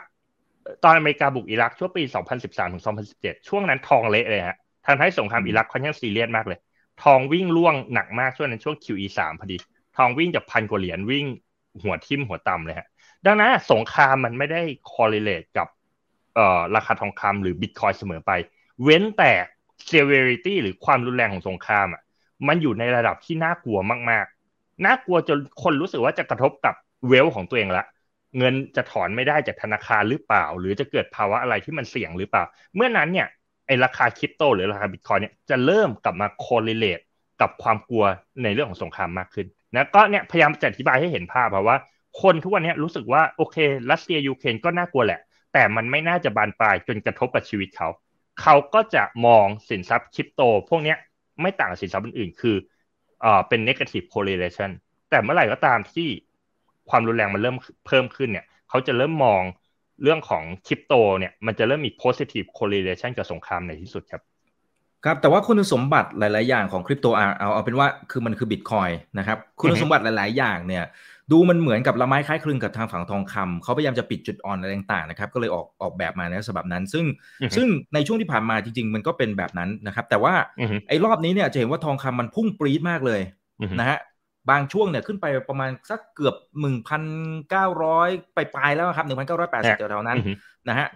[0.83, 2.03] ตอนอเมริกาบุกอิรักช่วงปี
[2.39, 2.83] 2013ถึง
[3.15, 6.59] 2017 ช่วงนั้นทองเละเลยฮะทางให้สงครามอิรักค่อนข้างซีเรียสมากเลย
[7.03, 9.57] ทองวิ่งล่วงหนักมากช่วงนั้นช่วง QE3 พอดี
[9.97, 11.25] ทองวิ่งจากพันกว่าเหรียญวิ่ง
[11.83, 12.87] หัวทิ่มหัวต่ำเลยฮะ
[13.25, 14.61] ดังนั้นสงครามมันไม่ได้
[14.93, 15.67] correlate กับ
[16.75, 18.31] ราคาทองคำหรือบิตคอยเสมอไป
[18.83, 19.31] เว้นแต่
[19.89, 22.01] severity หรือความรุนแรงของสงครามอะ
[22.47, 26.75] มันอยู่ในระดับที่น่ากลัวมากๆ น่ากลัวจนคนรู้สึกว่าจะกระทบกับ
[27.07, 27.85] เวลของตัวเองละ
[28.37, 32.43] เงินจะถอนไม่ได้จากธนาคารหรือเปล่า หรือจะเกิดภาวะอะไรที่มันเสี่ยงหรือเปล่า
[32.75, 33.27] เมื่อนั้นเนี่ย
[33.67, 37.03] ไอราคาคริปโตหรือราคาบิตคอยเนี่ยจะเริ่มกลับมา correlate
[37.41, 38.05] กับความกลัว
[38.43, 41.77] ในเรื่องของสงครามมากขึ้นนะก็เนี่ยพยายามจะอธิบายให้เห็นภาพว่า
[42.21, 43.57] คนทุกวันนี้รู้สึกว่าโอเค
[43.91, 45.19] รัสเซียยูเครนก็น่ากลัวแหละ
[45.53, 47.89] แต่มันไม่น่าจะบานปลายจนกระทบกับชีวิตเขา
[48.41, 50.95] เขาก็จะมองสินทรัพย์คริปโต พวกนี้
[51.41, 52.55] ไม่ต่างกับสินทรัพย์อื่นๆ คือ
[53.21, 54.71] เอ่อเป็น negative correlation
[55.09, 56.07] แต่เมื่อไหร่ก็ตามที่
[56.89, 59.41] ความรุนแรงมันเริ่มเพิ่มขึ้นเนี่ย เขาจะเริ่มมอง
[60.03, 64.21] เรื่องของคริปโตเนี่ยมันจะเริ่มมี positive correlation กับสงครามในที่สุดครับ
[65.05, 70.83] ครับแต่ว่าคุณสมบัติหลาย ๆ อย่างของคริปโตเอาเอาเป็นว่าคือมันคือบิตคอยนะครับคุณสมบัติหลาย ๆ อย่างเนี่ย
[71.33, 77.05] ดูมันเหมือนกับละไม้คล้ายคลึงกับทางฝั่งทองคำเขาพยายามจะปิดจุดอ่อนอะไรต่างๆนะครับก็เลยออกออกแบบมาในฉบับนั้น ซึ่ง
[77.57, 80.33] ซึ่งในช่วงที่ผ่านมาจริง ๆ มันก็เป็นแบบนั้นนะครับแต่ว่า
[80.87, 83.21] ไอ้รอบนี้เนี่ยจะเห็นว่าทองคำมันพุ่งปรี๊ดมากเลย
[83.79, 83.99] นะฮะ
[84.49, 87.03] บางช่วงเนี่ยขึ้นไปประมาณสักเกือบหนึ่งพัน
[87.49, 90.17] เก้าร้อยไปปลายแล้วครับหนึ่งพันเก้าร้อยแปดสิบแถวๆนั้น
[90.69, 90.87] นะฮะ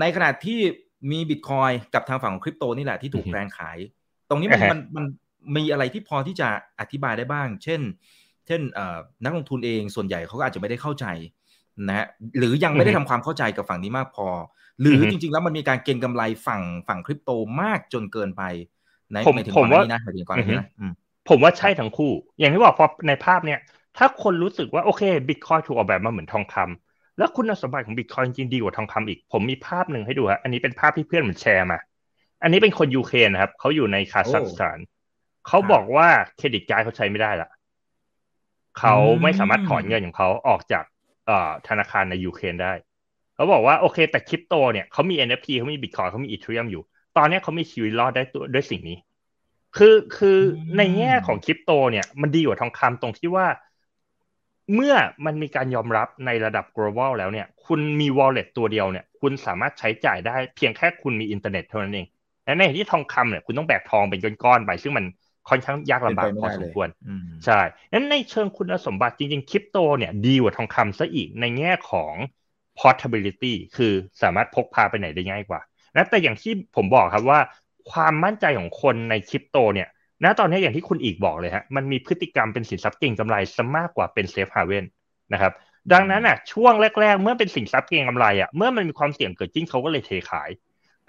[0.00, 0.58] ในขณะที่
[1.10, 3.78] มีบิตคอยกับทางฝั่งของคริปโตนี่แหละที่ถูกแรงขาย
[4.28, 5.04] ตรงนี้มันมันมัน
[5.56, 6.48] มีอะไรที่พอที่จะ
[6.80, 8.62] อธิบายได้บ้าง เช่นเช่น
[9.24, 11.06] นักลงทุนเองส่วนใหญ่เขาก็อาจจะไม่ได้เข้าใจ
[11.88, 12.06] นะฮะ
[12.38, 14.28] หรือยังไม่ได้ทำความเข้าใจกับฝั่งนี้มากพอ
[14.80, 18.42] หรือจริง ๆ แล้วมันมีการเก็งกำไรฝั่งฝั่งคริปโตมากจนเกินไป
[19.12, 20.68] ในในถึงก่อนนี้นะในถึงก่อนนี้นะ
[21.28, 23.60] ผมว่าใช่ทั้งคู่ อย่างที่บอกพอในภาพเนี่ย
[23.96, 31.78] ถ้าคนรู้สึกว่าโอเคบิตคอยถูกออกแบบมาเหมือนทองคำแล้วคุณสมบัติของบิตคอยจริงดีกว่าทองคำอีก ผมมีภาพหนึ่งให้ดูฮะอันนี้เป็นภาพที่เพื่อนเหมือนแชร์มา
[32.42, 34.78] อันนี้เป็นคนยูเครนนะครับเขาอยู่ในคาซัคสถาน
[35.48, 37.48] เขาบอกว่า credit card เขาใช้ไม่ได้ละ
[38.78, 40.84] เขาไม่สามารถถอนเงินของเขาออกจาก
[41.68, 42.72] ธนาคารในยูเครนได้
[43.34, 46.82] เขาบอกว่าโอเค แต่คริปโตเนี่ยเขามี NFT เขามีบิตคอยเขามี Ethereum อยู่
[47.16, 48.22] ตอนนี้เขามีชีวิตรอดได้
[48.54, 48.98] ด้วยสิ่งนี้
[49.76, 50.38] คือคือ
[50.76, 53.46] ในแง่ของคริปโตเนี่ยมันดีกว่าทองคำตรงที่ว่า
[54.74, 54.94] เมื่อ
[55.26, 62.06] มันมีการยอมรับในระดับ global แล้วเนี่ย คุณมี wallet ตัวเดียวเนี่ย คุณสามารถใช้จ่ายได้เพียงแค่คุณมีอินเทอร์เน็ตเท่านั้นเอง
[62.44, 65.04] และในที่ทองคำเนี่ยคุณต้องแบกทองเป็นก้อนๆไปซึ่งมัน
[65.48, 66.88] ค่อนข้างยากลำบากพอสมควร
[67.44, 67.60] ใช่
[67.92, 72.14] นั้นในเชิงคุณสมบัติจริงๆคริปโตเนี่ยดีกว่าทองคำซะอีกในแง่ของ
[72.80, 75.60] portability คือสามารถพกพาไปไหนได้ง่ายกว่า
[75.96, 77.40] นะแต่อย่างที่ผมบอกครับว่า
[77.92, 79.88] ความมั่นใจของคนในคริปโตเนี่ย
[80.24, 84.84] ณตอนนี้อย่างที่คุณอีกบอกเลยฮะมันมีพฤติกรรมเป็นสินทรัพย์เก่งกำไรซะมากกว่าเป็นเซฟฮาเวน
[85.32, 85.52] นะครับ
[85.92, 90.50] ดังนั้นอะช่วงแรก ๆ เมื่อเป็นสินทรัพย์เก่งกำไรอะเมื่อมันมีความเสี่ยงเกิดจริงเขาก็เลยเทขาย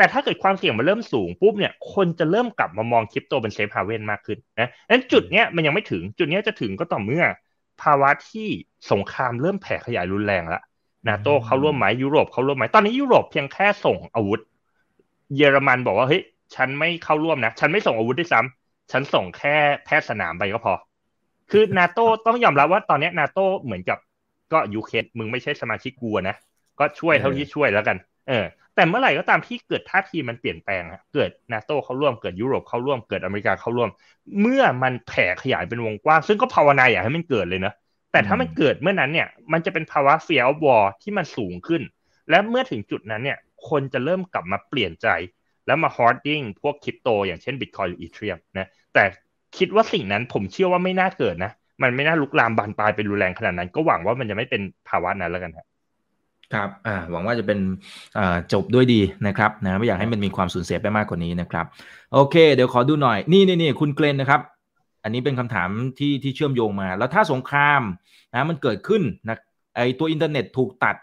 [0.02, 7.24] แต่ถ้าเกิดความเสี่ยงมันเริ่มสูงปุ๊บเนี่ยคนจะเริ่มกลับมามองคริปโตเป็นเซฟฮาเวนมากขึ้นนะนั้นจุดเนี้ยมันยังไม่ถึงจุดเนี้ยจะถึงก็ต่อเมื่อ
[7.82, 8.48] ภาวะที่
[8.92, 10.64] สงครามเริ่มแผ่ขยายรุนแรงแล้ว
[11.08, 14.40] นาโตเขาร่วมไหมยุโรปเขาร่วมไหมตอนนี้ยุโรปเพียงแค่ส่งอาวุธ
[15.36, 16.22] เยอรมันบอกว่าเฮ้ย
[16.56, 20.74] ฉันไม่เข้าร่วมนะ ฉันไม่ส่งอาวุธด้วยซ้ำฉันส่งแค่แพทย์สนามไปก็พอ
[21.52, 23.98] คือนาโต้ต้องยอมรับว่าตอนนี้นาโต้เหมือนกับ
[24.54, 26.36] ก็ยูเครนมึงไม่ใช่สมาชิกกูนะ
[26.80, 27.98] ก็ช่วยเท่าที่ช่วยแล้วกัน
[28.30, 28.46] เออ
[28.82, 33.90] แต่เมื่อไหร่ก็ตามที่เกิดท่าทีมันเปลี่ยนแปลงเกิดนาโต้เข้าร่วมเกิดยุโรปเข้าร่วมเกิดอเมริกาเข้าร่วม
[34.42, 37.74] เมื่อมันแผ่ขยายเป็นวงกว้าง ซึ่งก็ภาวนาอย่าให้มันเกิดเลยนะ
[38.12, 41.82] แต่ถ้ามันเกิดเมื่อนั้นเนี่ย มันจะเป็นภาวะ fear war ที่มันสูงขึ้น
[42.30, 43.38] และเมื่อถึงจุดนั้นเนี่ย
[43.70, 45.08] คนจะเริ่มกลับมาเปลี่ยนใจ
[45.68, 49.04] แล้วมา holding พวกคริปโต อย่างเช่นบิตคอยหรือ Ethereum นะแต่
[49.58, 55.71] คิดว่าสิ่งนั้นผมเชื่อว่าไม่น่าเกิดนะ มันไม่น่าลุกลามบานปลายเป็นรุนแรงขนาดนั้น ก็หวังว่ามันจะไม่เป็นภาวะนั้นแล้วกันครับ
[56.54, 57.60] ครับอ่าหวังว่าจะเป็น
[58.18, 61.66] อ่าจบด้วยดีนะครับนะไม่อยากให้มันมีความสูญเสียไปมากกว่านี้นะครับ
[62.14, 64.42] โอเค เดี๋ยวขอดูหน่อย นี่นี่นี่คุณเกรนนะครับ
[65.04, 67.82] อันนี้เป็นคำถามที่ที่เชื่อมโยงมา แล้วถ้าสงคราม
[68.34, 69.38] นะมันเกิดขึ้นนะ
[69.76, 70.96] ไอตัวอินเทอร์เน็ตถูกตัด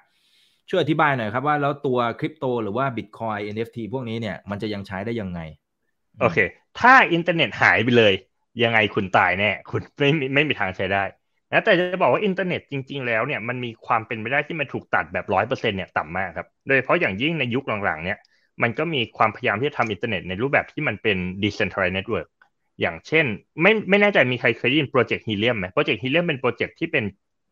[0.70, 5.40] ช่วยอธิบายหน่อยครับว่าแล้วตัวคริปโตหรือว่าบิตคอย NFT พวกนี้เนี่ยมันจะยังใช้ได้ยังไง
[6.20, 6.38] โอเค
[6.80, 8.14] ถ้าอินเทอร์เน็ตหายไปเลย
[8.62, 11.02] ยังไงคุณตายแน่ คุณไม่ไม่มีทางใช้ได้
[11.52, 18.18] นะแต่จะบอกว่าอินเทอร์เน็ตจริง ๆ แล้วเนี่ยมันมีความเป็นไปได้ที่มันถูกตัดแบบร้อยเปอร์เซ็นเนี่ยต่ำมากครับ โดยเฉพาะอย่างยิ่งในยุคหลังๆ เนี่ย
[18.62, 22.28] มันก็มีความพยายามที่จะทำอินเทอร์เน็ตในรูปแบบที่มันเป็น decentralized network
[22.80, 23.26] อย่างเช่น
[23.62, 27.04] ไม่ไม่แน่ใจมีใครเคยได้ยินโปรเจกต์ฮีเลียมไหมโปรเจกต์ฮีเลียมเป็นโปรเจกต์ที่เป็น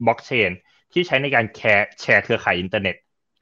[0.07, 0.51] บล็อกเชน
[0.93, 2.95] ที่ใช้ในการแชร์แชร์เครือข่ายอินเทอร์เน็ต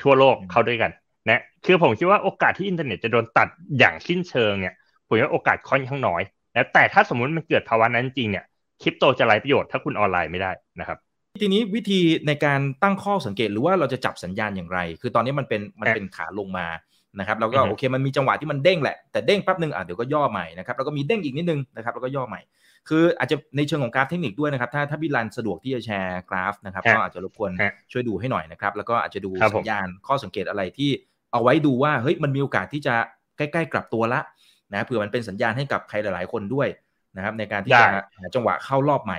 [0.03, 0.91] ทั่วโลกเข้าด้วยกัน
[1.29, 4.75] นะคือผมคิดว่าโอกาสที่อินเทอร์เน็ตจะโดนตัดอย่างสิ้นเชิงเนี่ย
[5.07, 6.23] ผมว่าโอกาสค่อนข้างน้อย
[6.57, 8.45] นะแต่ถ้าสมมติมันเกิดภาวะนั้นจริงเนี่ย
[8.83, 10.99] คริปโตจะไร้ประโยชน์ถ้าคุณออนไลน์ไม่ได้นะครับ
[11.43, 16.67] ทีนี้วิธีในการตั้งข้อสังเกตหรือว่าเราจะจับสัญญาณอย่างไร คือตอนนี้มันเป็นมันเป็นขาลงมา
[17.19, 22.41] นะครับแล้วก็โอเคมันมีจังหวะที่มันเด้งแหละแต่เด้งแป๊บนึงอะเดี๋ยวก็ย่อใหม่นะครับแล้วก็มีเด้งอีกนิดนึงนะครับแล้วก็ย่อใหม่
[22.89, 27.53] คืออาจจะในเชิงของกราฟเทคนิคด้วยนะครับถ้าถ้าพี่รันสะดวกที่จะแชร์กราฟนะครับก็อาจจะรบกวน
[27.93, 30.91] ช่วยดูให้หน่อยนะครับแล้วก็อาจจะดูสัญญาณข้อสังเกตอะไรที่
[31.33, 32.95] เอาไว้ดูว่าเฮ้ยมันมีโอกาสที่จะ
[33.37, 34.21] ใกล้ ๆ กลับตัวละ
[34.75, 36.69] นะเผื่อมันเป็นสัญญาณให้กับใครหลาย ๆ คนด้วย
[37.17, 39.19] นะครับ ในการที่จะหาจังหวะเข้ารอบใหม่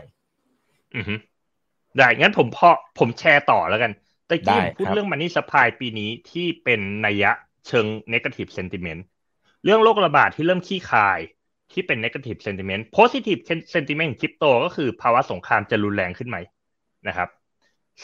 [0.95, 1.05] อือ
[1.97, 3.91] ได้งั้นผมพอผมแชร์ต่อแล้วกัน
[4.29, 7.31] ตะกี้พูดเรื่องมันนี่สปายปีนี้ที่เป็นนัยยะ
[7.67, 9.01] เชิง negative sentiment
[9.63, 11.19] เรื่องโรคระบาดที่เริ่มขี้คาย
[11.71, 13.41] ที่เป็น negative sentiment positive
[13.73, 16.37] sentiment คริปโตก็คือภาวะสงครามจะรุนแรงขึ้นไหม
[17.07, 17.29] นะครับ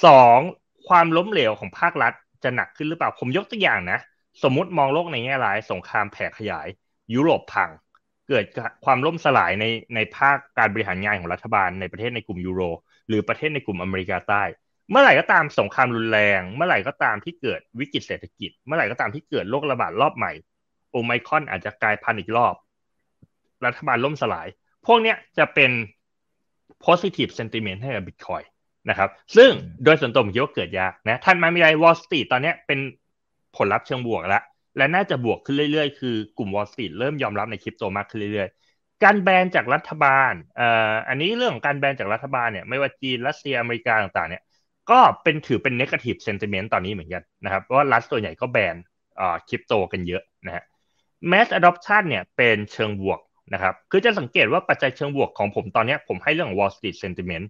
[0.05, 0.39] สอง
[0.87, 3.99] ความล้มเหลวของภาครัฐจะหนักขึ้นหรือเปล่า ผมยกตัวอย่างนะ
[4.43, 6.67] สมมุติมองโลกในแง่ร้าย สงครามแผ่ขยาย
[7.13, 7.69] ยุโรปพัง
[8.31, 8.45] เกิด
[8.85, 9.65] ความล่มสลายใน
[9.95, 12.61] ในภาคการบริหารงานของรัฐบาลในประเทศในกลุ่มยูโร
[13.07, 14.43] หรือประเทศในกลุ่มอเมริกาใต้
[14.89, 20.31] เมื่อไหร่ก็ตามสงครามรุนแรง เมื่อไหร่ก็ตามที่เกิดวิกฤตเศรษฐกิจ เมื่อไหร่ก็ตามที่เกิดโรคระบาดรอบใหม่
[20.91, 22.55] โอไมคอนอาจจะกลายพันธุ์อีกรอบ
[23.65, 24.47] รัฐบาลล่มสลาย
[24.85, 25.71] พวกเนี้ยจะเป็น
[26.85, 28.41] positive sentiment ให้กับบิตคอย
[28.89, 29.51] นะครับ ซึ่ง
[29.83, 32.79] โดยส่วนตัวผมคิดว่าเกิดยากนะถัดมามีไรวอลสตรีทตอนนี้เป็น
[33.57, 34.43] ผลลัพธ์เชิงบวกแล้ว
[34.77, 44.43] และน่าจะบวกขึ้นเรื่อยๆ คือกลุ่มวอลสตรีทเริ่มยอมรับในคริปโตมากขึ้นเรื่อยๆ การแบนจากรัฐบาลเอ่ออันนี้เรื่องของการแบนจากรัฐบาลเนี่ยไม่ว่าจีนรัสเซียอเมริกาต่างๆเนี่ย
[44.91, 48.75] ก็เป็นถือเป็น negative sentiment ตอนนี้เหมือนกันนะครับเพราะว่ารัฐตัวใหญ่ก็แบน
[49.19, 50.63] อ่าคริปโตกันเยอะนะฮะ
[51.31, 53.19] mass adoption เนี่ยเป็นเชิงบวก
[53.53, 57.45] นะครับ คือจะสังเกตว่าปัจจัยเชิงบวกของผมตอนนี้ผมให้เรื่องของ Wall Street sentiment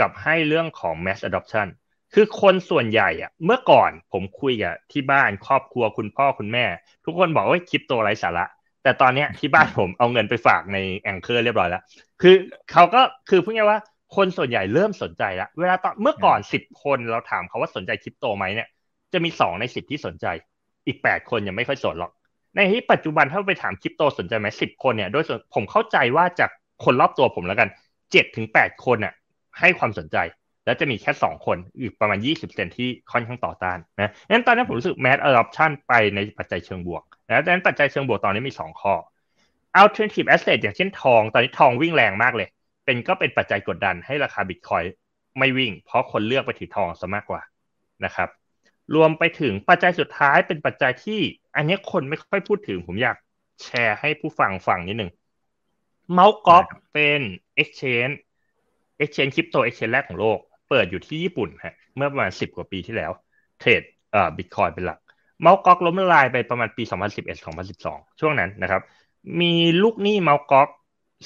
[0.00, 1.68] กับให้เรื่องของ mass adoption
[2.14, 6.64] คือคนส่วนใหญ่อะเมื่อก่อนผมคุยกับที่บ้านครอบครัวคุณพ่อคุณแม่
[7.04, 8.44] ทุกคนบอกว่าคริปโตไร้สาระ
[8.82, 11.82] แต่ตอนนี้ที่บ้านผมเอาเงินไปฝากในแองเกอร์เรียบร้อยแล้ว
[12.22, 12.34] คือ
[12.72, 13.80] เขาก็คือพูดง่ายว่า
[14.16, 18.68] คนส่วนใหญ่เริ่มสนใจแล้วเวลาตอนเมื่อก่อนสิบคนเราถามเขาว่าสนใจคริปโตไหมเนี่ย
[19.12, 20.26] จะมีสองในสิบที่สนใจ
[20.86, 22.12] อีกแปดคนยังไม่ค่อยสนหรอก
[22.54, 26.50] ในที่ปัจจุบันถ้าไปถามคริปโตสนใจไหมสิบคนเนี่ยโดยส่วนผมเข้าใจว่าจาก
[26.84, 27.68] คนรอบตัวผมแล้วกัน
[28.12, 29.14] เจ็ดถึงแปดคนอะ
[29.60, 30.16] ให้ความสนใจ
[30.68, 38.94] แล้วจะมีแค่สองคนอีกประมาณยี่สิบเซนที่ค่อนข้างต่อต้านนะงั้นตอนนี้ผมรู้สึก mass adoption ไปในปัจจัยเชิงบวกนะดังนั้นปัจจัยเชิงบวกตอนนี้มีสองข้อ
[39.82, 42.48] alternative asset อย่างเช่นทอง ตอนนี้ทองวิ่งแรงมากเลย
[42.84, 44.82] เป็นก็เป็นปัจจัยกดดันให้ราคาบิตคอย
[45.38, 47.40] ไม่วิ่ง เพราะคนเลือกไปถือทองซะมากกว่า
[48.04, 48.28] นะครับ
[48.94, 51.20] รวมไปถึงปัจจัยสุดท้ายเป็นปัจจัยที่
[51.56, 53.16] อันนี้คนไม่ค่อยพูดถึง ผมอยาก
[53.62, 55.10] แชร์ให้ผู้ฟังฟังนิดหนึ่ง
[56.12, 56.32] Mt.
[56.34, 57.20] Gox เป็น
[57.60, 58.14] exchange
[59.02, 63.10] exchange คริปโต exchange แรกของโลก เปิดอยู่ที่ญี่ปุ่นฮะเมื่อประมาณสิบกว่าปีที่แล้ว
[63.58, 64.98] เทรดเอ่อบิตคอยเป็นหลัก
[65.40, 65.58] Mt.
[65.58, 66.82] Gox ล้มละลายไปประมาณปี
[67.50, 68.82] 2011-2012 ช่วงนั้นนะครับ
[69.40, 69.52] มี
[69.82, 70.40] ลูกหนี้ Mt.
[70.42, 70.68] Gox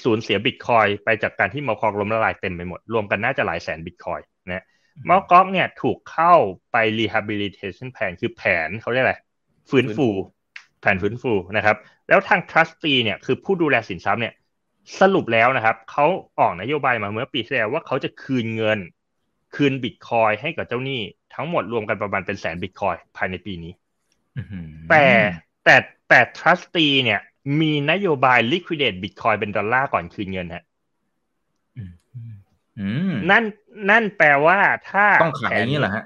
[0.04, 4.64] สูญเสียบิตคอยไปจากการที่เมาส์กอกล้มละลายเต็มไปหมด รวมกันน่าจะหลายแสนบิตคอยนะ
[5.06, 6.34] เมาส์กอกเนี่ยถูกเข้า
[6.72, 9.16] ไป rehabilitation plan คือแผนเขาเรียกอะไร
[9.70, 10.08] ฟื้นฟู
[10.80, 11.76] แผนฟื้นฟูนะครับ
[12.08, 14.34] แล้วทาง trustee เนี่ยคือผู้ดูแลสินทรัพย์เนี่ย
[15.00, 16.06] สรุปแล้วนะครับเขา
[16.38, 18.78] ออกนโยบายมาเมื่อปีที่แล้วว่าเขาจะคืนเงิน
[19.54, 21.00] คืนบิตคอยให้กับเจ้าหนี้
[21.34, 23.72] ทั้งหมดรวมกันประมาณเป็นแสนบิตคอยภายในปีนี้
[24.90, 25.04] แต่
[25.64, 25.76] แต่
[26.08, 27.20] แต่ trustee เนี่ย
[27.60, 30.64] มีนโยบาย liquidate bitcoin เป็นดอลลาร์ก่อนคืนเงินฮะ
[33.30, 33.44] นั่น
[33.90, 34.58] นั่นแปลว่า
[34.90, 36.04] ถ้าต้องขายอย่างนี้เหรอฮะ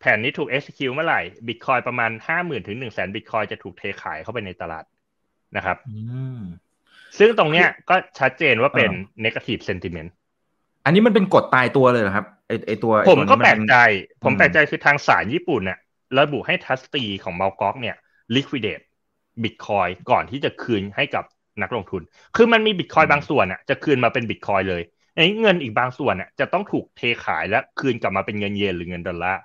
[0.00, 4.84] แผนนี้ถูก execute เมื่อไหร่บิตคอยประมาณห้าหมื่นถึงหนึ่งแสนบิตคอยจะถูกเทขายเข้าไปในตลาด
[5.56, 5.76] นะครับ
[7.18, 8.90] ซึ่งตรงเนี้ยก็ชัดเจนว่าเป็น
[9.24, 10.10] negative sentiment
[10.84, 13.74] อันนี้มันเป็นกฎตายตัวเลยเหรอครับไอไอตัวผมก็แปลกใจ
[14.24, 15.78] ผมแปลกใจคือทางศาลญี่ปุ่นเนี่ย
[16.18, 17.96] ระบุให้ทัสตีของเมาก๊อกเนี่ย
[18.34, 18.84] liquidate
[19.42, 21.24] บิตคอยก่อนที่จะคืนให้กับ
[21.62, 22.02] นักลงทุน
[22.36, 24.82] คือมันมีบิตคอยบางส่วนอะจะคืนมาเป็นบิตคอยเลย
[25.16, 29.42] ไอ้เงินอีกบางส่วนอะจะต้องถูกเทขายและคืนกลับมาเป็นเงินเยนหรือเงินดอลลาร์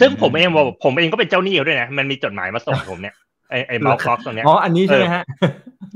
[0.00, 3.14] ซึ่งผมเองว่าผมเองก็เป็นเจ้าหนี้ด้วยนะ มันมีจดหมายมาส่งผมเนี่ย
[3.50, 5.24] ไอ้ไอ้เมาก๊อกตรงเนี้ยอ๋ออันนี้ใช่ไหมฮะ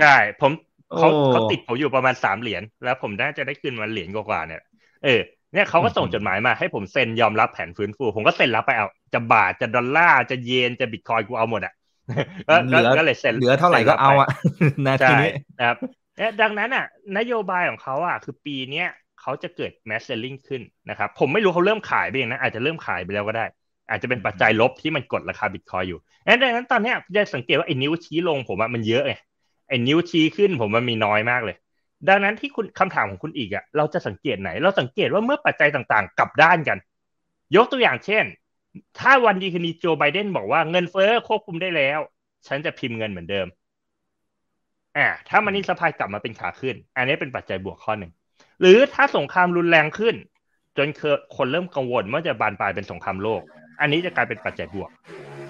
[0.00, 0.52] ใช่ผม
[0.98, 4.62] เขาเขาติดผมอยู่ประมาณสามเหรียญแล้วผมน่าจะได้คืนมาเหรียญกว่าเนี่ย
[5.04, 5.20] เออ
[5.52, 11.74] เนี่ยเขาก็ส่งจดหมายมาให้ผมเซ็นยอมรับแผนฟื้นฟู ผมก็เซ็นรับไปเอาจะบาทจะดอลลาร์จะเยนจะบิตคอยกูเอาหมดอะ
[12.96, 14.28] ก็เลยเซ็นเหลือเท่าไหร่ก็เอาอะ
[14.86, 15.76] นาทีนี้นะครับ
[16.42, 16.84] ดังนั้นอะ
[17.18, 18.88] นโยบายของเขาอะคือปีเนี้ย
[19.20, 23.44] เขาจะเกิด mass selling ขึ้นนะครับ ผมไม่รู้เขาเริ่มขายไปเองนะอาจจะเริ่มขายไปแล้วก็ได้
[23.90, 25.98] อาจจะเป็นปัจจัยลบที่มันกดราคาบิตคอยอยู่
[26.42, 29.14] ดังนั้นตอนนี้จะสังเกตว่าไอ้นิ้วชี้ลงผมว่ามันเยอะไง
[29.68, 31.56] ไอ้นิ้วชี้ขึ้นผมมันมีน้อยมากเลย
[32.08, 36.78] ดังนั้นที่คุณคำถามของคุณอีกอะเราจะสังเกตไหน เราสังเกตว่าเมื่อปัจจัยต่างๆ กลับด้านกัน
[37.56, 38.24] ยกตัวอย่างเช่น
[38.98, 42.00] ถ้าวันดีคืนนี้โจไบเดนบอกว่าเงินเฟ้อควบคุมได้แล้ว
[42.46, 43.46] ฉันจะพิมพ์เงินเหมือนเดิม
[44.96, 48.12] อ่าถ้ามันนี่สะพายกลับมาเป็นขาขึ้น อันนี้เป็นปัจจัยบวกข้อหนึ่ง
[48.60, 50.14] หรือถ้าสงครามรุนแรงขึ้น
[50.78, 50.88] จน
[51.36, 53.42] คนเริ่มกังวลว่าจะบานปลายเป็นสงครามโลก
[53.80, 54.90] อันนี้จะกลายเป็นปัจจัยบวก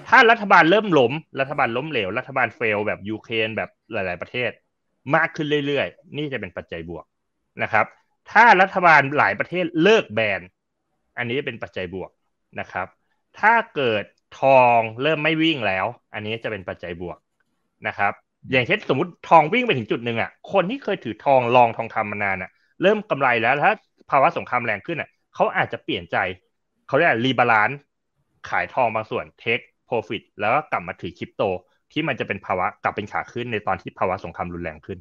[0.07, 4.51] ถ้ารัฐบาลเริ่มล้ม รัฐบาลล้มเหลว รัฐบาลเฟลแบบยูเครนแบบหลาย ๆ ประเทศ
[5.15, 7.05] มากขึ้นเรื่อย ๆ นี่จะเป็นปัจจัยบวก
[7.63, 7.85] นะครับ
[8.31, 10.41] ถ้ารัฐบาลหลายประเทศเลิกแบน
[11.17, 12.09] อันนี้เป็นปัจจัยบวก
[12.59, 12.87] นะครับ
[13.39, 14.03] ถ้าเกิด
[14.39, 17.17] ทองเริ่มไม่วิ่งแล้ว อันนี้จะเป็นปัจจัยบวก
[17.87, 18.11] นะครับ
[18.51, 23.71] อย่างเช่นสมมติทองวิ่งไปถึงจุดหนึ่งอะ คนที่เคยถือทองลองทองคำมานานอะ เริ่มกำไรแล้วถ้า
[24.09, 26.17] ภาวะสงครามแรงขึ้นอะเขาอาจจะเปลี่ยนใจ
[26.87, 27.77] เขาเรียก rebalance
[28.49, 31.43] ขายทองบางส่วน take profit แล้วก็กลับมาถือคริปโต
[31.91, 34.99] ที่มันจะเป็นภาวะกลับเป็นขาขึ้นในตอนที่ภาวะสงครามรุนแรงขึ้น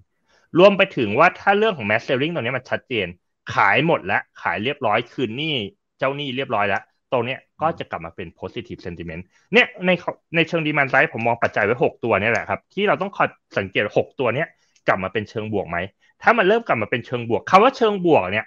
[0.59, 3.07] รวมไปถึงว่าถ้าเรื่องของแมสเซลลิงตรงนี้มันชัดเจน
[3.55, 5.55] ขายหมดแล้ว ขายเรียบร้อยคืนหนี้
[5.99, 9.22] เจ้าหนี้เรียบร้อยแล้วตรงเนี้ยก็จะกลับมาเป็น positive sentiment
[9.53, 9.90] เนี่ยใน
[10.37, 14.49] ในเชิงดีมันไซด์ผมมองปัจจัยไว้ 6 ตัวนี่แหละครับ ที่เราต้องคอยสังเกต 6 ตัวเนี้ย
[14.88, 15.79] กลับมาเป็นเชิงบวกไหม
[16.22, 18.46] ถ้ามันเริ่มกลับมาเป็นเชิงบวกคำว่าเชิงบวกเนี่ย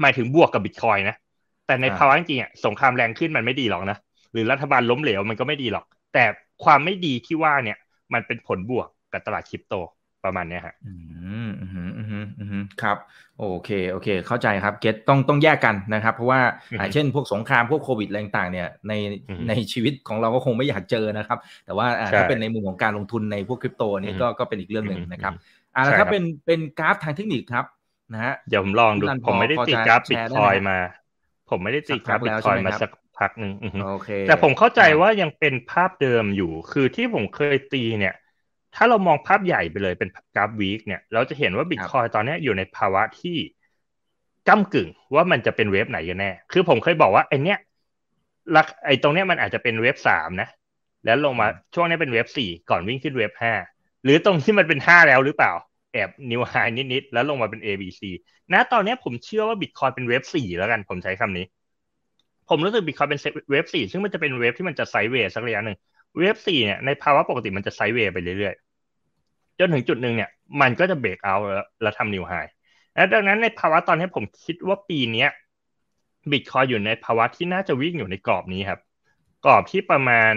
[0.00, 1.16] หมายถึงบวกกับบิตคอยนะ
[1.66, 3.98] แต่ในภาวะจริงๆสงครามแรงขึ้นมันไม่ดีหรอกนะ
[4.32, 6.24] หรือรัฐบาลล้มเหลวมันก็ไม่ดีหรอก แต่
[6.64, 7.78] ความไม่ดีที่ว่าเนี่ย
[8.14, 9.74] มันเป็นผลบวกกับตลาดคริปโต
[10.24, 10.94] ประมาณนี้ฮะอื
[11.46, 12.96] มอืมอืมอืมครับ
[13.38, 16.40] โอเค โอเค เข้าใจครับ เก็ตต้องต้องแยกกันนะครับ เพราะว่า
[16.92, 18.92] เช่น พวกสงคราม พวกโควิดอะไรต่างเนี่ยใน
[19.48, 21.86] ในชีวิตของเราก็คงไม่อยากเจอนะครับ แต่ว่า
[22.16, 25.32] ถ้าเป็นในมุมของการลงทุนในพวกคริปโตนี่ก็ก็เป็นอีกเรื่องหนึ่งนะครับ
[25.74, 27.64] อ่าแล้วถ้าเป็นเป็นกราฟทางเทคนิคครับ
[28.12, 30.78] นะฮะเดี๋ยวผมลองดู ผมไม่ได้ติดกราฟบิตคอยมา
[31.50, 33.52] ผมไม่ได้ติดกราฟบิตคอยมาสัก พักหนึ่ง
[34.26, 38.14] แต่ผมเข้าใจว่ายังเป็นภาพเดิมอยู่ คือที่ผมเคยตีเนี่ย
[38.74, 43.36] ถ้าเรามองภาพใหญ่ไปเลยเป็นกราฟ week เนี่ย เราจะเห็นว่าบิตคอยตอนนี้อยู่ในภาวะที่
[44.48, 47.58] ก้ำกึ่งว่ามันจะเป็น wave ไหนกันแน่ คือผมเคยบอกว่าไอเนี้ย
[48.56, 50.48] ลักไอตรงเนี้ยมันอาจจะเป็น wave สามนะ
[51.04, 53.52] แล้วลงมาช่วงนี้เป็น wave สี่ก่อนวิ่งขึ้น wave ห้า
[54.04, 55.52] หรือตรงที่มันเป็นห้าแล้วหรือเปล่า
[55.92, 58.00] แอบ new high นิดๆแล้วลงมาเป็น A B C
[58.52, 61.44] นะตอนนี้ผมเชื่อว่าบิตคอยเป็น wave สี่แล้วกัน ผมใช้คำนี้
[62.48, 65.76] ผมรู้สึกบิตคอยเป็น wave สี่ซึ่งมันจะเป็น wave ที่มันจะ sideway สักระยะหนึ่ง
[66.18, 70.30] wave สี่เนี่ยในภาวะปกติมันจะ sideway ไปเรื่อยๆ จนถึงจุดหนึ่งเนี่ย
[70.60, 71.36] มันก็จะ breakout
[71.82, 72.32] แล้วทำ new high
[72.94, 75.26] และดังนั้นในภาวะตอนนี้ผมคิดว่าปีนี้
[76.30, 78.80] บิตคอยอยู่ในภาวะที่น่าจะวิ่งอยู่ในกรอบนี้ครับ
[79.44, 80.34] กรอบที่ประมาณ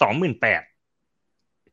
[0.00, 0.62] สองหมื่นแปด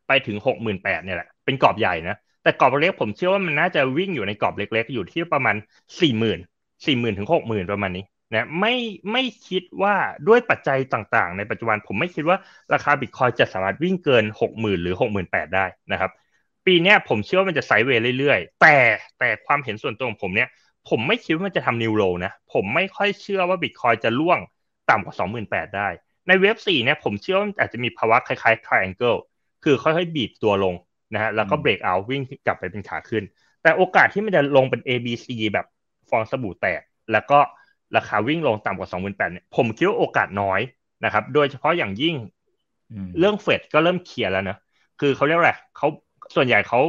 [0.07, 5.55] ไปถึงหกหมื่นแปดเนี่ยแหละ เป็นกรอบใหญ่นะ แต่กรอบเล็กผมเชื่อว่ามันน่าจะวิ่งอยู่ในกรอบเล็ก ๆ อยู่ที่ประมาณ
[6.01, 6.39] สี่หมื่น
[6.85, 8.75] สี่หมื่นถึงหกหมื่นประมาณนี้ นะไม่
[9.11, 9.95] ไม่คิดว่า
[10.27, 12.37] ด้วยปัจจัยต่างๆ ในปัจจุบันผมไม่คิดว่า
[12.73, 16.11] ราคาบิตคอยจะสามารถวิ่งเกินหกหมื่นหรือหกหมื่นแปดได้นะครับ
[16.65, 18.77] ปีนี้ผมเชื่อว่ามันจะไซด์เวย์เรื่อยๆ แต่
[19.19, 20.49] แต่ความเห็นส่วนตัวของผมเนี่ย
[20.89, 24.39] ผมไม่คิดว่ามันจะทำนิวโรนะ ผมไม่ค่อยเชื่อว่าบิตคอยจะล่วง
[24.89, 25.87] ต่ำกว่าสองหมื่นแปดได้
[26.27, 29.19] ในเว็บสี่เนี่ยผมเชื่อว่าอาจจะมีภาวะคล้ายๆ triangle
[29.63, 30.75] คือค่อยๆ บีบตัวลง
[31.13, 33.23] นะฮะแล้วก็เบรกเอาวิ่งกลับไปเป็นขาขึ้น
[33.63, 35.65] แต่โอกาสที่มันจะลงเป็น A B C แบบ
[36.09, 37.39] ฟองสบู่แตกแล้วก็
[37.97, 40.59] ราคาวิ่งลงต่ำกว่าสองหมื่นแปดเนี่ยผมคิดว่าโอกาสน้อย
[41.05, 42.15] นะครับ โดยเฉพาะอย่างยิ่ง
[43.19, 44.57] เรื่องเฟดก็เริ่มเคลียร์แล้วนะ
[44.99, 45.87] คือเขาเรียกว่าเขา
[46.35, 46.79] ส่วนใหญ่เขา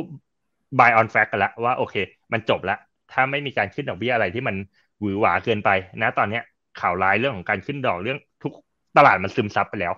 [0.78, 1.94] buy on fact กันแล้วว่าโอเค
[2.32, 2.78] มันจบแล้ว
[3.12, 4.56] ถ้าไม่มีการขึ้นดอกเบี้ยอะไรที่มัน
[5.00, 5.70] หวือหวาเกินไป
[6.02, 6.40] นะตอนนี้
[6.80, 8.52] ข่าวร้ายเรื่องของการขึ้นดอกเรื่องทุก
[8.96, 9.94] ตลาดมันซึมซับไปแล้ว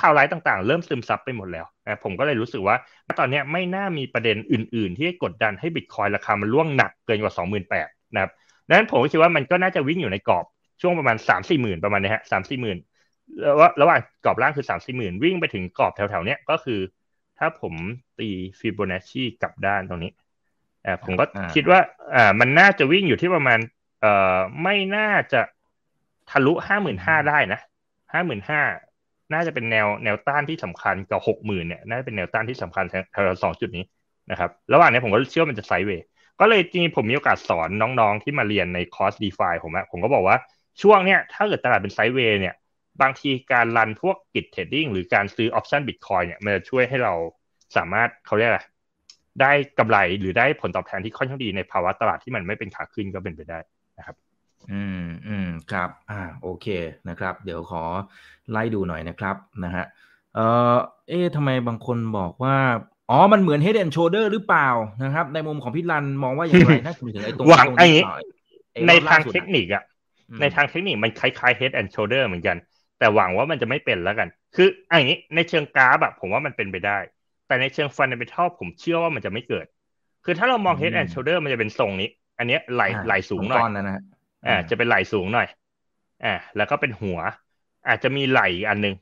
[0.00, 2.76] ข่าวร้ายต่างๆ เริ่มซึมซับไปหมดแล้วนะผมก็เลยรู้สึกว่า
[3.18, 8.32] ตอนนี้ไม่น่ามีประเด็นอื่น ๆ ที่กดดันให้บิตคอยราคามันร่วงหนักเกินกว่า 28,000นะครับ
[8.68, 10.44] ดังนั้นผมก็คิดว่ามันก็น่าจะวิ่งอยู่ในกรอบ
[10.80, 12.78] ช่วงประมาณสามสี่หมื่นประมาณนี้ฮะสามสี่หมื่น
[13.40, 16.80] แล้วว่าระหว่างกรอบล่างคือสามสี่หมื่นวิ่งไปถึงกรอบแถวๆเนี้ยก็คือ
[17.38, 17.74] ถ้าผม
[18.18, 18.28] ตี
[18.58, 20.10] ฟิโบนัชชีกลับด้านตรงนี้
[20.84, 21.80] อ่าผมก็คิดว่า
[22.14, 23.58] อ่ามันน่าจะวิ่งอยู่ที่ประมาณ
[24.00, 25.40] เอ่อไม่น่าจะ
[26.30, 27.60] ทะลุห้าหมื่นห้าได้นะ
[28.12, 28.62] ห้าหมื่นห้า
[29.32, 33.84] น่าจะเป็นแนวแนวต้านที่สำคัญกับหกหมื่นเนี่ยน่าจะเป็นแนวต้านที่สำคัญแถวสองจุดนี้
[34.30, 36.04] นะครับ ระหว่างนี้ผมก็เชื่อมันจะ sideway
[36.40, 40.36] ก็เลยจริงผมมีโอกาสสอนน้องๆที่มาเรียนในคอร์ส d e f าผมอะผมก็บอกว่า
[40.82, 42.54] ช่วงเนี้ยถ้าเกิดตลาดเป็น sideway เนี่ย
[43.02, 47.14] บางทีการรันพวก grid trading หรือการซื้อ option บิตคอยเนี่ยมันจะช่วยให้เรา
[47.76, 48.62] สามารถเขาเรียกอะไร
[49.40, 53.58] ได้กำไรหรือได้ผลตอบแทนที่ค่อนข้างดีในภาวะตลาดที่มันไม่เป็นขาขึ้นก็เป็นไปได้
[53.98, 54.16] นะครับ
[54.72, 56.66] อืมอืมครับ อ่าโอเค
[57.08, 57.82] นะครับ เดี๋ยวขอ
[58.50, 59.84] ไล่ดูหน่อยนะครับนะฮะ
[60.34, 60.38] เอ
[60.74, 60.76] อ
[61.08, 62.56] เอ๊ะทำไมบางคนบอกว่า
[63.10, 64.68] อ๋อ มันเหมือน head and shoulder หรือเปล่า
[65.02, 67.88] นะครับ ในมุมของพี่รันมองว่าอย่างไรถ้าถึงไอ้ตรงหวังไอ้
[68.88, 69.84] ในทางเทคนิคอะ
[70.40, 72.56] ในทางเทคนิคมันคล้ายๆ head and shoulder เหมือนกัน
[72.98, 76.98] แต่หวังว่ามันจะไม่เป็นแล้วกัน คืออย่างนี้ในเชิงกราฟแบบผมว่ามันเป็นไปได้
[77.46, 79.66] แต่ในเชิง fundamental ผมเชื่อว่ามันจะไม่เกิด
[80.24, 83.62] คือถ้าเรามอง head and shoulder มันจะเป็นทรงนี้ อันนี้ไหล่ไหล่สูงหน่อย
[84.46, 85.48] อ่าจะเป็นไหล่สูงหน่อย
[86.24, 87.18] อ่าแล้วก็เป็นหัว
[87.88, 88.94] อาจจะมีไหล่อันนึง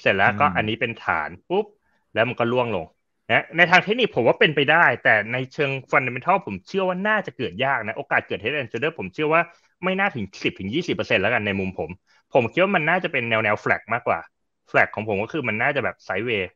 [0.00, 1.66] เสร็จแล้วก็อันนี้เป็นฐานปุ๊บ
[2.14, 2.84] แล้วมันก็ร่วงลง
[3.30, 9.40] นะในทางเทคนิคผมว่าเป็นไปได้ แต่ในเชิง fundamental ผมเชื่อว่าน่าจะเกิดยากนะ โอกาสเกิด head and shoulder ผมเชื่อว่า
[9.84, 11.90] ไม่น่าถึงสิบถึงยี่สิบเปอร์เซ็นแล้วกันในมุมผม
[12.34, 14.20] ผมคิดว่ามันน่าจะเป็นแนวแนวแฟลกมากกว่า
[14.68, 16.50] แฟลกของผมก็คือมันน่าจะแบบไซด์เวย์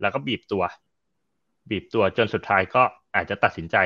[0.00, 0.62] แล้วก็บีบตัว
[1.70, 2.82] บีบตัวจนสุดท้ายก็
[3.14, 3.76] อาจจะตัดสินใจ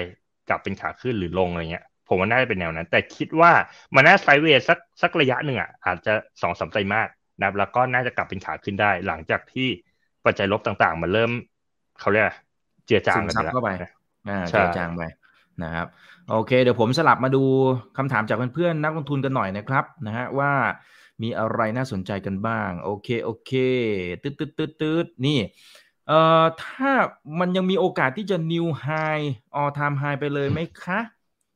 [0.48, 3.52] กลับเป็นขาขึ้นหรือลงอะไรเงี้ย ผมว่าน่าจะเป็นแนวนั้น แต่คิดว่า
[3.94, 7.08] มันน่าไซด์เวย์สักสักระยะหนึ่งอะอาจจะสองสามไตรมาส
[7.40, 9.68] นะแล้วก็น่าจะกลับเป็นขาขึ้นได้ หลังจากที่
[10.24, 11.30] ปัจจัยลบต่างๆ มันเริ่ม
[12.00, 12.26] เขาเรียก
[12.86, 13.70] เจือจางกันเข้าไป
[14.28, 15.02] อ่าเจือจางไป
[15.62, 15.86] นะครับ
[16.30, 17.42] โอเค เดี๋ยวผมสลับมาดู
[17.96, 20.52] คำถามจากเพื่อนๆนักลงทุนกันหน่อยนะครับนะฮะว่า
[21.22, 23.52] มีอะไรน่าสนใจกันบ้าง โอเคโอเค
[24.22, 25.38] ตืดตืดตืดตืดนี่
[26.08, 26.90] เอ่อถ้า
[27.40, 29.24] มันยังมีโอกาสที่จะ new high
[29.58, 30.98] all time high ไปเลยไหมคะ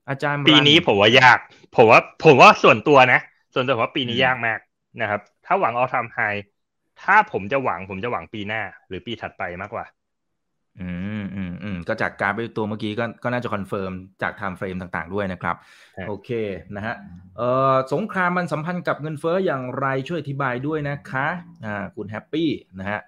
[0.08, 1.38] อาจารย์ปีนี้ผมว่ายาก
[1.76, 3.20] ผมว่าผมว่าส่วนตัวนะ
[3.54, 4.58] ส่วนตัวว่าปีนี้ยากมาก
[5.00, 6.40] นะครับ ถ้าหวัง all time high
[7.02, 9.84] ถ้าผมจะหวังผมจะหวังปีหน้า หรือปีถัดไปมากกว่า
[10.80, 10.88] อื
[11.20, 13.92] มอืมอืมก็จากการไปตัวเมื่อกี้ก็ก็น่าจะ confirm
[14.22, 15.56] จาก timeframe ต่างๆด้วยนะครับ
[16.08, 16.30] โอเค
[16.76, 16.94] นะฮะ
[17.36, 21.26] เอ่อสงครามมันสัมพันธ์กับเงินเฟ้ออย่างไรช่วยอธิบายด้วยนะคะ
[21.64, 22.48] อ่าคุณแฮปปี้
[22.78, 23.00] นะฮะ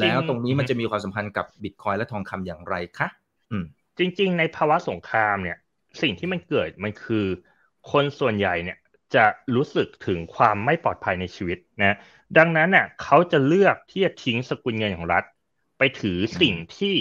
[0.00, 3.08] แล้วตรงนี้มันจะมีความสัมพันธ์กับบิตคอยและทองคำอย่างไรคะ
[3.50, 3.64] อืม
[3.98, 5.58] จริง ๆ ในภาวะสงครามเนี่ย
[6.02, 7.26] สิ่งที่มันเกิดมันคือ
[7.90, 8.78] คนส่วนใหญ่เนี่ย
[9.14, 9.24] จะ
[9.56, 11.96] รู้สึกถึงความไม่ปลอดภัยในชีวิตนะ
[12.38, 15.24] ดังนั้นเน่ะเขาจะเลือกที่จะทิ้งสกุลเงินของรัฐ
[15.78, 16.94] ไปถือสิ่งที่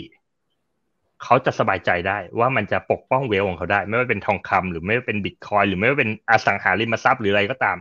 [1.24, 7.78] เขาจะสบายใจได้ว่ามันจะปกป้อง wealth ของเขาได้ ไม่ว่าเป็นทองคำหรือไม่ว่าเป็นบิตคอยหรือไม่ว่าเป็นอสังหาริมทรัพย์หรืออะไรก็ตาม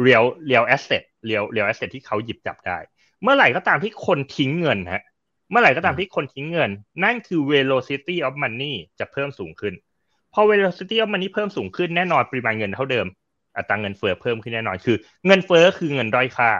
[0.00, 2.78] real real asset real real asset ที่เขาหยิบจับได้
[3.22, 5.02] เมื่อไหร่ก็ตามที่คนทิ้งเงินฮะ
[5.50, 6.70] เมื่อไหร่ก็ตามที่คนทิ้งเงิน
[7.04, 9.74] นั่นคือ velocity of money จะเพิ่มสูงขึ้น
[10.32, 13.06] พอ velocity of money เพิ่มสูงขึ้นแน่นอนปริมาณเงินเท่าเดิม
[13.56, 16.50] อัตราเงินเฟ้อเพิ่มขึ้นแน่นอนคือ เงินเฟ้อคือเงินด้อยค่า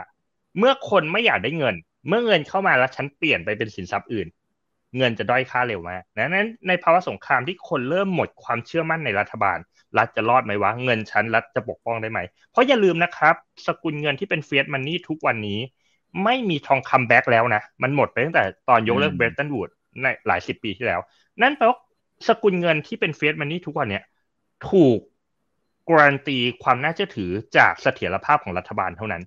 [0.57, 1.75] เมื่อคนไม่อยากได้เงิน
[2.07, 4.27] เมื่อเงินเข้ามาแล้วฉันเปลี่ยนไปเป็นสินทรัพย์อื่น
[4.97, 9.57] เงินจะด้อยค่าเร็วมากนั้นในภาวะสงครามที่คนเริ่มหมดความเชื่อมั่นในรัฐบาล
[9.97, 12.19] รัฐจะรอดไหมวะเงินฉันรัฐจะปกป้องได้ไหม
[12.51, 13.35] เพราะอย่าลืมนะครับ
[13.67, 15.59] สกุลเงินที่เป็นเฟียสมันนี่ทุกวันนี้
[16.23, 19.69] ไม่มีทองคำแบ็กแล้วนะ มันหมดไปตั้งแต่ตอนยกเลิกเบรตันวูด
[20.01, 20.99] ในหลายสิบปีที่แล้ว
[21.41, 21.77] นั่นแปลว่า
[22.27, 24.03] สกุลเงินที่เป็น fiat money ทุกวันเนี้ย
[24.69, 24.99] ถูก
[25.89, 29.23] การันตีความน่าเชื่อถือจากเสถียรภาพของรัฐบาลเท่านั้น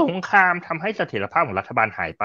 [0.00, 2.24] สงครามทำให้เสถียรภาพของรัฐบาลหายไป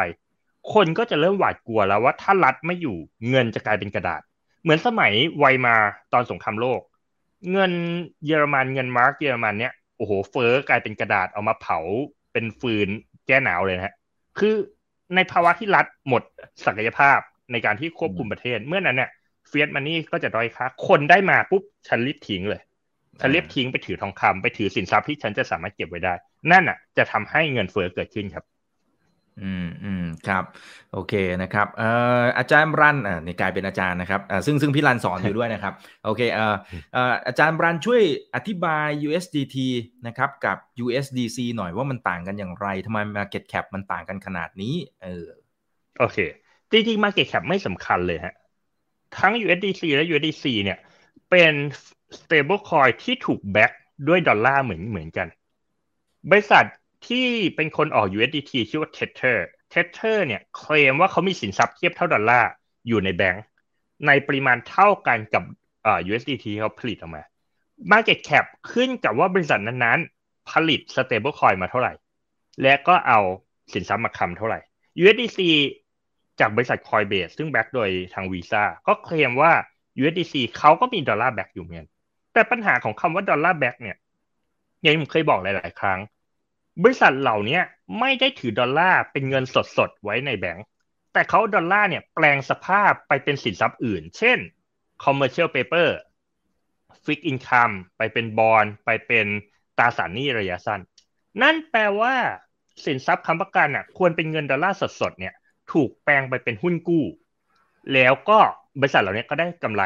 [0.73, 2.97] คนก็จะเริ่มหวาดกลัวแล้วว่าถ้ารัฐไม่อยู่
[3.29, 4.21] เงินจะกลายเป็นกระดาษ
[4.63, 5.75] เหมือนสมัยไวมาร์
[6.13, 6.81] ตอนสงครามโลก
[7.51, 7.71] เงิน
[8.25, 11.79] เยอรมันเงินมาร์กเยอรมันเนี่ยโอ้โหเฟ้อกลายเป็นกระดาษเอามาเผา
[12.33, 12.87] เป็นฟืน
[13.27, 13.95] แก้หนาวเลยนะฮะ
[14.39, 14.55] คือ
[15.15, 16.23] ในภาวะที่รัฐหมด
[16.65, 17.19] ศักยภาพ
[17.51, 19.09] ในการที่ควบคุมประเทศ เมื่อนั้นเนี่ย
[19.47, 22.61] เฟียสมันนี่ก็จะด้อยค่าคนได้มาปุ๊บฉันรีบทิ้งเลย
[23.19, 26.13] ฉันรีบทิ้งไปถือทองคำไปถือสินทรัพย์ที่ฉันจะสามารถเก็บไว้ได้
[26.51, 28.45] นั่นอะ จะทำให้เงินเฟ้อเกิดขึ้นครับ
[29.43, 30.43] อืมอืมครับ
[30.93, 31.89] โอเคนะครับเอ่
[32.21, 35.73] ออาจารย์รันอ่านี่กลายเป็นอาจารย์นะครับอ่าซึ่งซึ่งพี่รันสอนอยู่ด้วยนะครับ
[36.05, 36.55] โอเคเอ่อ
[36.93, 38.01] เอ่ออาจารย์รันช่วย
[38.35, 39.57] อธิบาย USDT
[40.07, 44.73] นะครับกับ USDC หน่อยว่ามันต่างกันอย่างไรทำไม Market Cap มันต่างกันขนาดนี้
[45.03, 45.27] เออ
[45.99, 46.17] โอเค
[46.71, 48.33] จริงๆ Market Cap ไม่สำคัญเลยฮะ
[49.17, 50.77] ทั้ง USDC และ USDC เนี่ย
[51.29, 51.53] เป็น
[52.17, 53.71] stable coin ที่ถูกแบ็ก
[54.07, 55.27] ด้วยดอลลาร์เหมือนเหมือนกัน
[56.29, 56.65] บริษัท
[57.07, 59.37] ที่เป็นคนออก USDT ชื่อว่า Tether
[59.73, 62.51] Tether เนี่ยเคลมว่าเขามีสินทรัพย์เทียบเท่าดอลลาร์
[62.87, 63.45] อยู่ในแบงก์
[64.07, 65.43] ในปริมาณเท่ากันกับ
[66.09, 67.23] USDT ที่เขาผลิตออกมา
[67.91, 71.93] Market Cap ขึ้นกับว่าบริษัทนั้นๆ ผลิต stable coin มาเท่าไหร่
[72.61, 73.19] และก็เอา
[73.73, 74.59] สินทรัพย์มาค้ำเท่าไหร่
[75.01, 75.39] USDC
[76.39, 79.51] จากบริษัท Coinbase ซึ่ง back โดยทาง Visa ก็เคลมว่า
[80.01, 81.85] USDC เขาก็มีดอลลาร์ back อยู่เหมือน
[82.33, 83.97] แต่ปัญหาของคำว่าดอลลาร์ back เนี่ย
[84.87, 85.99] อย่างที่ผมเคยบอกหลาย ๆ ครั้ง
[86.83, 87.59] บริษัทเหล่านี้
[87.99, 89.43] ไม่ได้ถือดอลลาร์เป็นเงิน
[89.77, 90.65] สด ๆ ไว้ในแบงก์
[91.13, 94.37] แต่เขาดอลลาร์เนี่ยแปลงสภาพไปเป็นสินทรัพย์อื่น เช่น
[95.03, 95.89] commercial paper
[97.03, 99.27] fixed income ไปเป็นบอลไปเป็น
[99.77, 100.81] ตราสารหนี้ระยะสั้น
[101.41, 102.15] นั่นแปลว่า
[102.85, 105.33] สินทรัพย์ค้ำประกันอะควรเป็นเงินดอลลาร์สดๆเนี่ย
[105.71, 107.05] ถูกแปลงไปเป็นหุ้นกู้
[107.93, 108.39] แล้วก็
[108.79, 109.83] บริษัทเหล่านี้ก็ได้กำไร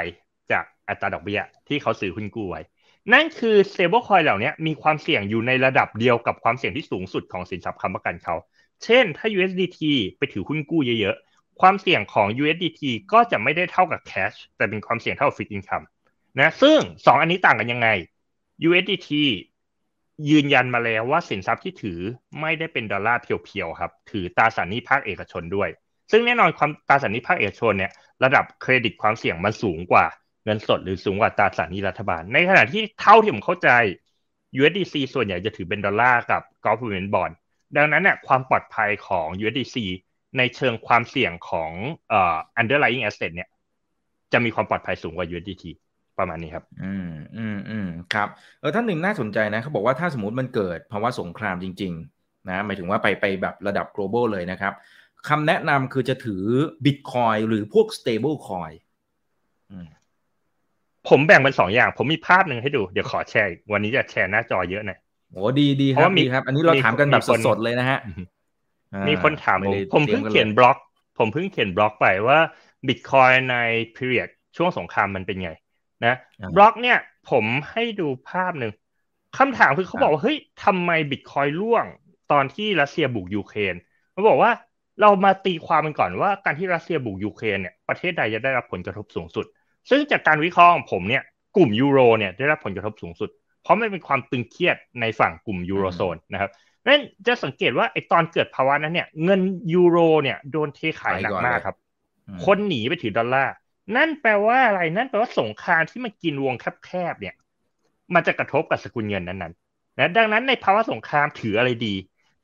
[0.52, 2.62] จากอัตราดอกเบี้ยที่เขาซื้อหุ้นกู้ไว้
[3.14, 8.36] นั่นคือ stable coin เหล่านี้มีความเสี่ยงอยู่ในระดับเดียวกับความเสี่ยงที่สูงสุดของสินทรัพย์ค้ำประกันเขา
[8.84, 9.80] เช่น ถ้า USDT
[10.18, 12.82] ไปถือหุ้นกู้เยอะๆ ความเสี่ยงของ USDT
[13.12, 15.86] ก็จะไม่ได้เท่ากับ cash แต่เป็นความเสี่ยงเท่ากับ fixed income
[16.40, 17.88] นะ ซึ่ง 2 อันนี้ต่างกันยังไง
[18.68, 19.10] USDT
[20.30, 22.00] ยืนยันมาแล้วว่าสินทรัพย์ที่ถือ
[22.42, 25.70] ไม่ได้เป็นดอลลาร์เพียวๆครับ ถือตราสารหนี้ภาคเอกชนด้วย
[26.12, 27.92] ซึ่งแน่นอนความตราสารหนี้ภาคเอกชนเนี่ย
[28.24, 30.06] ระดับเครดิตความเสี่ยงมันสูงกว่า
[30.46, 33.70] เงินสดหรือสูงกว่าตราสารหนี้รัฐบาล ในขณะที่เท่าที่ผมเข้าใจ
[34.60, 37.34] USDC ส่วนใหญ่จะถือเป็นดอลลาร์กับ government bond
[37.78, 39.78] ดังนั้นเนี่ยความปลอดภัยของ USDC
[40.38, 41.72] ในเชิงความเสี่ยงของ
[42.10, 43.50] เอ่อ underlying asset เนี่ย
[44.34, 45.64] จะมีความปลอดภัยสูงกว่า USDT
[46.20, 48.30] ประมาณนี้ครับ อืมอืมอืมครับ
[48.60, 54.74] เออท่านหนึ่งน่าสนใจนะเขาบอกว่าถ้าสมมติมันเกิดภาวะสงครามจริง ๆ นะ หมายถึงว่าไปไปแบบระดับ global เลยนะครับ
[55.28, 56.44] คำแนะนำคือจะถือ
[56.86, 58.74] Bitcoin หรือพวก stable coin
[61.10, 65.00] ผมแบ่งเป็นสองอย่าง ผมมีภาพหนึ่งให้ดู เดี๋ยวขอแชร์วันนี้จะแชร์หน้าจอเยอะหน่อย
[65.32, 68.00] โอ้ดีดีครับดีครับ อันนี้เราถามกันแบบสดๆเลยนะฮะ
[69.08, 70.78] มีคนถามผมผมเพิ่งเขียนบล็อก
[71.18, 72.40] ผมเพิ่งเขียนบล็อกไปว่า
[72.88, 73.56] บิตคอยใน
[73.96, 75.52] period ช่วงสงครามมันเป็นไง
[76.06, 76.16] นะ
[76.56, 76.98] บล็อกเนี่ย
[77.30, 78.72] ผมให้ดูภาพหนึ่ง
[79.38, 81.86] คำถามคือเขาบอกว่าเฮ้ยทำไมบิตคอยร่วง
[82.32, 83.76] ตอนที่รัสเซียบุกยูเครน
[84.12, 84.52] เขาบอกว่า
[85.02, 89.46] เรามาตีความกันก่อนว่าการที่รัสเซียบุกยูเครนเนี่ยประเทศใดจะได้รับผลกระทบสูงสุด
[89.90, 91.24] ซึ่งจากการวิเคราะห์ของผมเนี่ย
[91.56, 93.30] กลุ่มยูโรเนี่ยได้รับผลกระทบสูงสุด
[93.64, 96.52] เพราะมันเป็นความตึงเครียดในฝั่งกลุ่มยูโรโซนนะครับ
[96.88, 99.42] นั่นจะสังเกตว่าไอตอนเกิดภาวะนั้นเนี่ย เงิน
[99.74, 101.76] ยูโรเนี่ยโดนเทขายหนักมากครับ
[102.46, 103.54] คนหนีไปถือดอลลาร์
[103.96, 106.56] นั่นแปลว่าอะไรนั่นแปลว่าสงครามที่มันกินวง
[106.86, 107.36] แคบๆเนี่ย
[108.14, 111.96] มันจะกระทบกับสกุลเงินนั้นๆนะดังนั้นในภาวะสงครามถืออะไรดี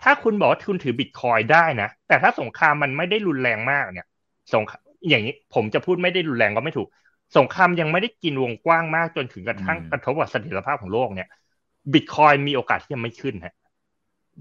[0.04, 4.06] ถ้าคุณบอกว่าคุณถือบิตคอยได้นะ แต่ถ้าสงครามมันไม่ได้รุนแรงมากเนี่ย
[4.54, 4.64] สง
[5.10, 6.88] อย่างนี้ผมจะพูดไม่ได้รุนแรงก็ไม่ถูก
[7.38, 11.28] สงครามยังไม่ได้กินวงกว้างมากจนถึงกระทั่งกระทบกับเสถียรภาพของโลกเนี่ย
[11.94, 13.56] บิตคอยมีโอกาสที่จะไม่ขึ้นฮะ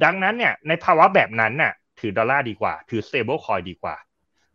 [0.05, 3.97] ดังนั้นเนี่ย ในภาวะแบบนั้นน่ะ ถือดอลลาร์ดีกว่า ถือ stable coin ดีกว่า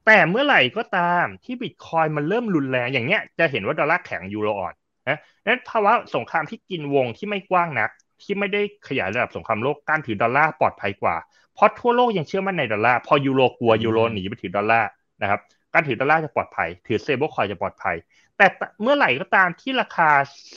[0.05, 4.73] แต่เมื่อไหร่ก็ตามที่บิตคอยมันเริ่มรุนแรงอย่างเนี้ยจะเห็นว่าดอลลาร์แข็งยูโรอ่อน
[5.09, 7.89] นะนั้นภาวะสงครามที่กินวงที่ไม่กว้างนัก
[8.21, 11.15] ที่ไม่ได้ขยายระดับสงครามโลกการถือดอลลาร์ปลอดภัยกว่า
[11.55, 14.89] เพราะทั่วโลกยังเชื่อมั่นในดอลลาร์พอยูโรกลัวยูโรหนีไปถือดอลลาร์
[15.21, 15.39] นะครับ
[15.73, 17.95] การถือดอลลาร์จะปลอดภัย ถือ stable coin จะปลอดภัย
[18.41, 20.09] แต่เมื่อไหร่ก็ตามที่ราคา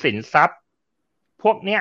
[0.03, 0.61] สินทรัพย์
[1.43, 1.81] พวกเนี้ย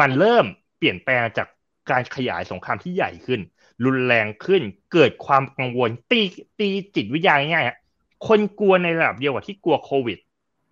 [0.00, 0.46] มันเริ่ม
[0.78, 1.48] เปลี่ยนแปลงจาก
[1.90, 3.40] การขยายสงครามที่ใหญ่ขึ้น
[3.84, 4.62] รุนแรงขึ้น
[4.92, 6.20] เกิดความกังวลตี
[6.60, 10.18] ตีจิตวิทยาง่ายๆคนกลัวในระดับเดียวกับที่กลัวโควิด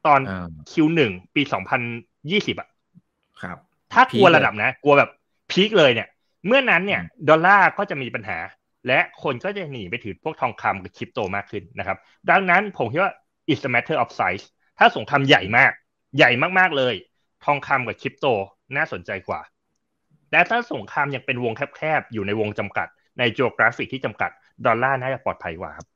[0.07, 0.21] ตอน
[0.71, 1.81] คิวหนึ่งปีสองพัน
[2.31, 2.69] ยี่สิบอะ
[3.43, 3.59] ครับ
[3.93, 5.11] ถ้ากลัวระดับนะ กลัวแบบ
[5.51, 6.09] พีคเลยเนี่ย
[6.47, 8.39] เมื่อนั้นเนี่ย ดอลลาร์ก็จะมีปัญหา
[8.87, 11.99] และคนก็จะหนีไปถือพวกทองคำกับคริปโตมากขึ้นนะครับ
[12.31, 13.13] ดังนั้นผมคิดว่า
[13.51, 14.45] it's a matter of size
[14.79, 15.73] ถ้าสงครามใหญ่มาก
[16.17, 16.95] ใหญ่มากๆเลย
[17.45, 18.27] ทองคำกับคริปโต
[18.77, 19.41] น่าสนใจกว่า
[20.31, 22.89] แต่ถ้าสงครามยังเป็นวงแคบๆ อยู่ในวงจำกัด
[23.19, 24.31] ใน geographic ที่จำกัด
[24.67, 25.87] ดอลลาร์น่าจะปลอดภัยกว่าครับ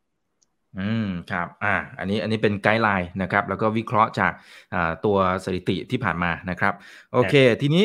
[0.78, 4.32] อืมครับ อ่า อันนี้อันนี้เป็น guideline นะครับ แล้วก็วิเคราะห์จาก
[4.74, 6.74] อ่าตัวสถิติที่ผ่านมานะครับ
[7.12, 7.84] โอเค ทีนี้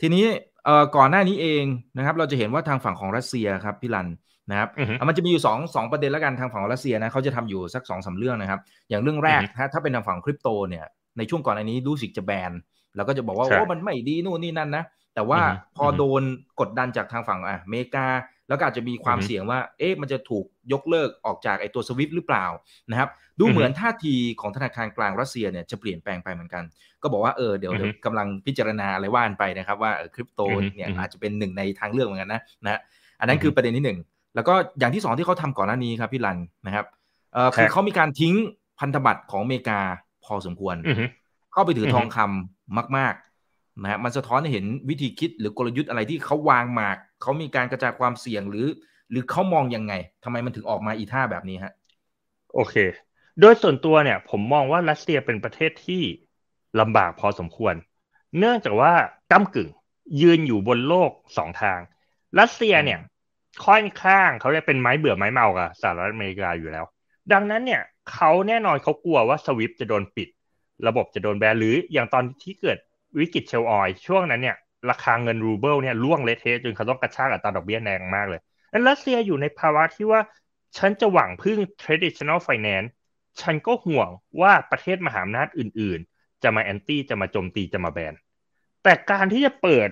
[0.00, 0.24] ทีนี้
[0.64, 1.64] เอ่อก่อนหน้านี้เอง
[1.96, 4.08] นะครับ เราจะเห็นว่าทางฝั่งของรัสเซียครับพี่รัน
[4.50, 4.68] นะครับ
[5.08, 10.84] มันจะมีอยู่สองสองประเด็นแล้วกันทางฝั่งของรัสเซียนะเขาจะทำอยู่สักสองสาเรื่องนะครับ อย่างเรื่องแรกถ้าถ้าเป็นทางฝั่งคริปโตเนี่ย
[11.18, 12.52] ในช่วงก่อนอันนี้รู้สึกจะแบน
[12.96, 14.84] แล้วก็จะบอกว่าโอ้มันไม่ดีนู่นนี่นั่นนะ
[15.14, 15.40] แต่ว่า
[15.76, 16.22] พอโดน
[16.60, 18.06] กดดันจากทางฝั่งอะอเมริกา
[18.48, 22.46] แล้วก็อาจจะมีความเสี่ยงว่า เอ๊ะมันจะถูกยกเลิกออกจากไอตัวสวิฟหรือเปล่า
[22.90, 23.08] นะครับ
[23.40, 26.64] ดูเหมือนท่าทีของธนาคารกลางรัสเซียเนี่ยจะเปลี่ยนแปลงไปเหมือนกัน
[27.02, 27.72] ก็บอกว่าเออเดี๋ยว
[28.04, 30.40] กำลังพิจารณาอะไรว่านไปนะครับ ว่าคริปโต
[30.76, 32.80] เนี่ยอาจจะเป็นหนึ่งในทางเลือกเหมือนกันนะนะ
[33.20, 33.98] อันนั้นคือประเด็นที่หนึ่ง
[34.34, 36.86] แล้วก็อย่างที่สองที่เขาทาก่อนหน้านี้ครับพี่รันนะครับ
[37.34, 38.34] เออคือเขามีการทิ้ง
[38.78, 39.80] พันธบัตรของอเมริกา
[40.24, 40.76] พอสมควร
[41.52, 43.14] เข้าไปถือทองคำมาก
[43.82, 48.66] นะฮะมันสะท้อนให้เห็นวิธีคิดหรือกลยุทธ์อะไรที่เขาวางหมากเขามีการกระจายความเสี่ยงหรือ
[49.10, 49.92] หรือเขามองยังไง
[50.24, 51.72] ทำไมมันถึงออกมาอีท่าแบบนี้ฮะ
[52.54, 52.74] โอเค
[53.40, 56.02] โดยส่วนตัวเนี่ย ผมมองว่ารัสเซียเป็นประเทศที่
[56.80, 57.74] ลำบากพอสมควร
[58.38, 58.92] เนื่องจากว่า
[59.32, 59.70] ก้ากึ่ง
[60.20, 61.78] ยืนอยู่บนโลกสองทาง
[62.40, 62.98] รัสเซียเนี่ย
[63.66, 66.84] ค่อนข้างเขาเรียกเป็นไม้เบื่อไม้เมากับสหรัฐอเมริกาอยู่แล้ว
[67.32, 67.82] ดังนั้นเนี่ย
[68.12, 70.28] เขาแน่นอนเขากลัวว่า SWIFT จะโดนปิด
[70.88, 72.78] ระบบจะโดนแบนหรืออย่างตอนที่เกิด
[73.20, 74.56] วิกฤต shale oil ช่วงนั้นเนี่ย
[74.90, 78.40] ราคาเงินรูเบิลเนี่ยร่วงเละเทะจนเขาต้องกระชากอัตราดอกเบี้ยแรงมากเลย
[78.70, 80.20] แล้วรัสเซียอยู่ในภาวะที่ว่า
[80.78, 82.88] ฉันจะหวังพึ่ง traditional finance
[83.40, 84.08] ฉันก็ห่วง
[84.40, 88.14] ว่าประเทศมหาอำนาจอื่นๆ จะมา anti จะมาโจมตีจะมาแบน
[88.82, 89.88] แต่การที่จะเปิด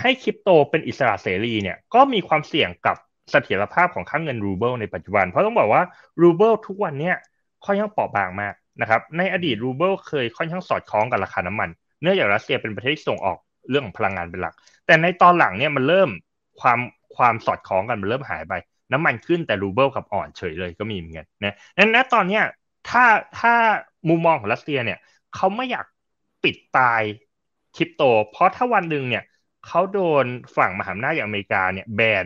[0.00, 2.96] ให้คริปโตเป็นอิสระเสรีเนี่ยก็มีความเสี่ยงกับ
[3.30, 5.82] เสถียรภาพของค่าเงินรูเบิลในปัจจุบัน เพราะต้องบอกว่า
[6.22, 7.16] รูเบิลทุกวันเนี่ย
[7.64, 11.68] ค่อนข้างเปราะบางมากนะครับ ในอดีตรูเบิลเคยค่อนข้างสอดคล้องกับราคาน้ำมัน
[12.02, 13.38] เนื่องจากรัสเซียเป็นประเทศที่ส่งออก
[13.70, 14.54] เรื่องของพลังงานเป็นหลัก
[14.86, 16.10] แต่ในตอนหลังเนี่ยมันเริ่ม
[16.60, 16.78] ความ
[17.16, 18.54] ความสอดคล้องกันมันเริ่มหายไป
[18.92, 22.44] น้ำมันขึ้นแต่รูเบิลกับอ่อนเฉยเลยก็มีเหมือนกันนะนั้นณตอนเนี้ย
[22.88, 23.04] ถ้า
[23.38, 23.54] ถ้า
[24.08, 24.98] มุมมองของรัสเซียเนี่ย
[25.34, 25.86] เขาไม่อยาก
[26.44, 27.02] ปิดตาย
[27.76, 29.24] คริปโต เพราะถ้าวันหนึ่งเนี่ย
[29.66, 32.24] เขาโดนฝั่งมหาอำนาจอย่างอเมริกาเนี่ยแบน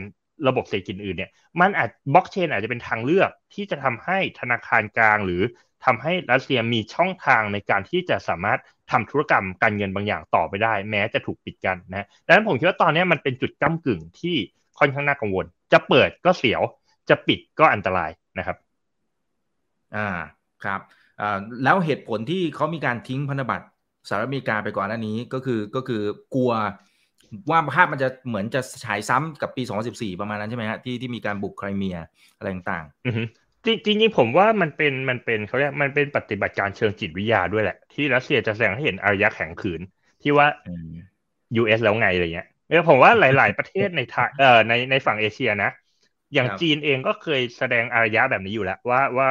[0.48, 1.30] ระบบเศรษฐกิจอื่นเนี่ย
[1.60, 5.42] มันอาจบล็อกเชนอาจจะเป็นทางเลือกที่จะทำให้ธนาคารกลาง หรือ
[5.84, 8.60] ทำให้รัสเซียมีช่องทางในการที่จะสามารถ
[8.90, 14.36] ทำธุรกรรมการเงินบางอย่างต่อไปได้ แม้จะถูกปิดกันนะดังนั้นผมคิดว่าตอนนี้มันเป็นจุดก้ากึ่งที่
[14.78, 16.62] ค่อนข้างน่ากังวล จะเปิดก็เสียว
[17.08, 18.56] จะปิดก็อันตรายนะครับ
[19.96, 20.08] อ่า
[20.64, 20.80] ครับ
[21.20, 23.66] อ่าแล้วเหตุผลที่เขามีการทิ้งพันธบัตร
[24.08, 26.02] สหรัฐอเมริกาไปก่อนหน้านี้ก็คือก็คือ
[26.34, 26.52] กลัว
[27.50, 31.96] ว่าภาพมันจะเหมือนจะฉายซ้ำกับปี 2014 ประมาณนั้นใช่ไหมฮะที่ที่มีการบุกไครเมีย
[32.36, 39.80] อะไรต่างๆจริงจริงผมว่ามันเป็นมันเป็นเขาเรียกมันเป็นปฏิบัติการเชิงจิตวิทยาด้วยแหละ ที่รัสเซียจะแสดงให้เห็นอารยะแข็งขืน
[40.22, 40.46] ที่ว่า
[41.60, 45.70] US แล้วไงอะไรเงี้ยเออผมว่าหลาย ๆ ประเทศในทาเอ่อในในฝั่งเอเชียนะ
[46.34, 49.28] อย่างจีนเองก็เคยแสดงอารยะแบบนี้อยู่แล้ว ว่าว่า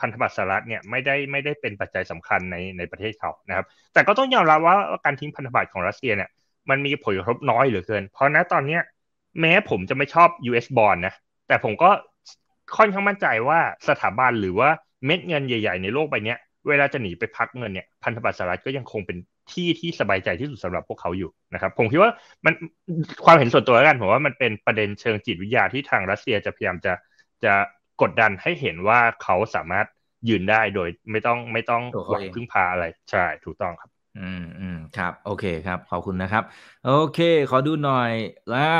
[0.00, 6.30] พันธบัตรสหรัฐเนี่ยไม่ได้ไม่ได้เป็นปัจจัยสำคัญในในประเทศเขานะครับ แต่ก็ต้องยอมรับว่าการทิ้งพันธบัตรของรัสเซียเนี่ย
[6.70, 8.82] มันมีผลกระทบน้อยเหลือเกิน เพราะนะตอนเนี้ย
[9.40, 11.14] แม้ผมจะไม่ชอบ US bond นะ
[11.48, 11.90] แต่ผมก็
[12.76, 13.58] ค่อนข้างมั่นใจว่า
[13.88, 14.68] สถาบันหรือว่า
[15.06, 16.34] เม็ดเงินใหญ่ๆ ในโลกใบนี้
[16.68, 19.18] เวลาจะหนีไปพักเงินเนี่ยพันธบัตรสหรัฐก็ยังคงเป็น
[19.52, 22.12] ที่ที่สบายใจที่สุดสำหรับพวกเขาอยู่นะครับ ผมคิดว่า
[22.44, 22.54] มัน
[23.24, 26.92] ความเห็นส่วนตัวแล้วกันผมว่ามันเป็นประเด็นเชิงจิตวิทยาที่ทางรัสเซียจะพยายามจะ
[27.44, 27.54] จะ
[28.02, 29.86] กดดันให้เห็นว่าเขาสามารถ
[30.28, 36.44] ยืนได้โดยไม่ต้องไม่ต้องหวังพึ่งพาอะไรใช่ถูกต้องครับ อืมอืมครับ โอเคครับ ขอบคุณนะครับ
[36.86, 38.12] โอเค ขอดูหน่อย
[38.54, 38.70] ล่ะ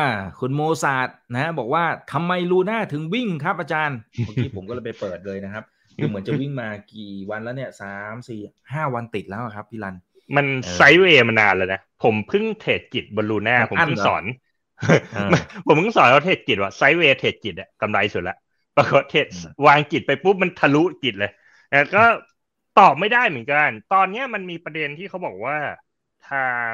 [0.41, 5.65] คุณโมซาดนะ บอกว่าทำไมลูน่าถึงวิ่งครับอาจารย์เมื่อกี้ผมก็เลยไปเปิดเลยนะครับ
[5.99, 8.41] คือเหมือนจะวิ่งมากี่วันแล้วเนี่ยสามสี่
[8.73, 9.97] ห้าวันติดแล้วครับพี่รัน
[10.37, 14.25] มันไซด์เวย์มานานแล้วนะ ผมเพิ่งเทรดกิจบนลูน่าผมเพิ่งสอน
[15.67, 18.37] ผมเพิ่งสอนเขาเทรดกิจว่าไซด์เวย์เทรดกิจอะกำไรสุดละ
[18.77, 19.27] ปรากฏเทรด
[19.67, 21.31] วางกิจไปปุ๊บมันทะลุกิจเลย
[21.73, 22.05] แล้วก็
[22.79, 25.57] ตอบไม่ได้เหมือนกัน ตอนนี้มันมีประเด็นที่เขาบอกว่า
[26.31, 26.71] ทาง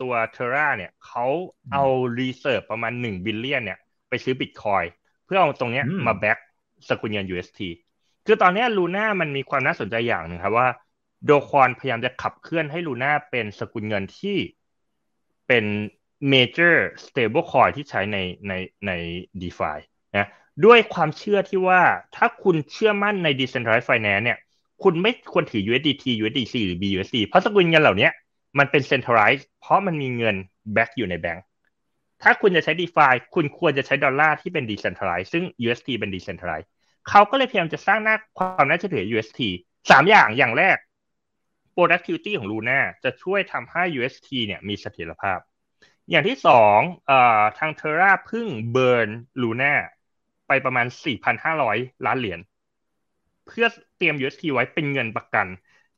[0.00, 1.26] ตัวเทราเนี่ยเขา
[1.72, 1.84] เอา
[2.20, 3.78] reserve ประมาณหนึ่ง billion เนี่ย
[4.08, 4.84] ไปซื้อบิตคอย
[5.24, 6.38] เพื่อเอาตรงเนี้ยมา back
[6.88, 7.60] สกุลเงิน UST
[8.26, 10.68] คือตอนนี้ลูน่ามันมีความน่าสนใจอย่างหนึ่งครับว่า
[11.24, 14.36] Do Kwon พยายามจะขับเคลื่อนให้ลูน่าเป็นสกุลเงินที่
[15.48, 15.64] เป็น
[16.28, 18.18] major stable coin ที่ใช้ใน
[18.48, 18.52] ใน
[18.86, 18.92] ใน
[19.40, 19.72] d e f า
[20.16, 20.28] นะ
[20.64, 21.82] ด้วยความเชื่อที่ว่า
[22.16, 24.38] ถ้าคุณเชื่อมั่นใน decentralized finance เนี่ย
[24.84, 28.08] คุณไม่ควรถือ USDT USDC หรือ BUSD เพราะสกุลเงินเหล่านี้
[28.58, 30.36] มันเป็น centralized เพราะมันมีเงิน
[30.72, 31.44] back อยู่ในแบงก์
[32.22, 36.68] ถ้าคุณจะใช้ DeFi คุณควรจะใช้ดอลลาร์ที่เป็น decentralized ซึ่ง UST เป็น decentralized
[37.08, 39.40] เขาก็เลยพยายามจะสร้างหน้าความน่าเชื่อถือ UST
[39.90, 40.76] สามอย่างอย่างแรก
[41.76, 45.38] productivity ของ Luna จะช่วยทำให้ UST เนี่ยมีเสถียรภาพ
[46.10, 46.78] อย่างที่สอง
[47.10, 47.12] อ
[47.58, 49.08] ทาง Terra พึ่ง burn
[49.42, 49.74] Luna
[50.48, 50.86] ไปประมาณ
[51.46, 52.40] 4,500 ล้านเหรียญ
[53.46, 53.66] เพื่อ
[53.98, 55.46] เตรียม UST ไว้เป็นเงินประกัน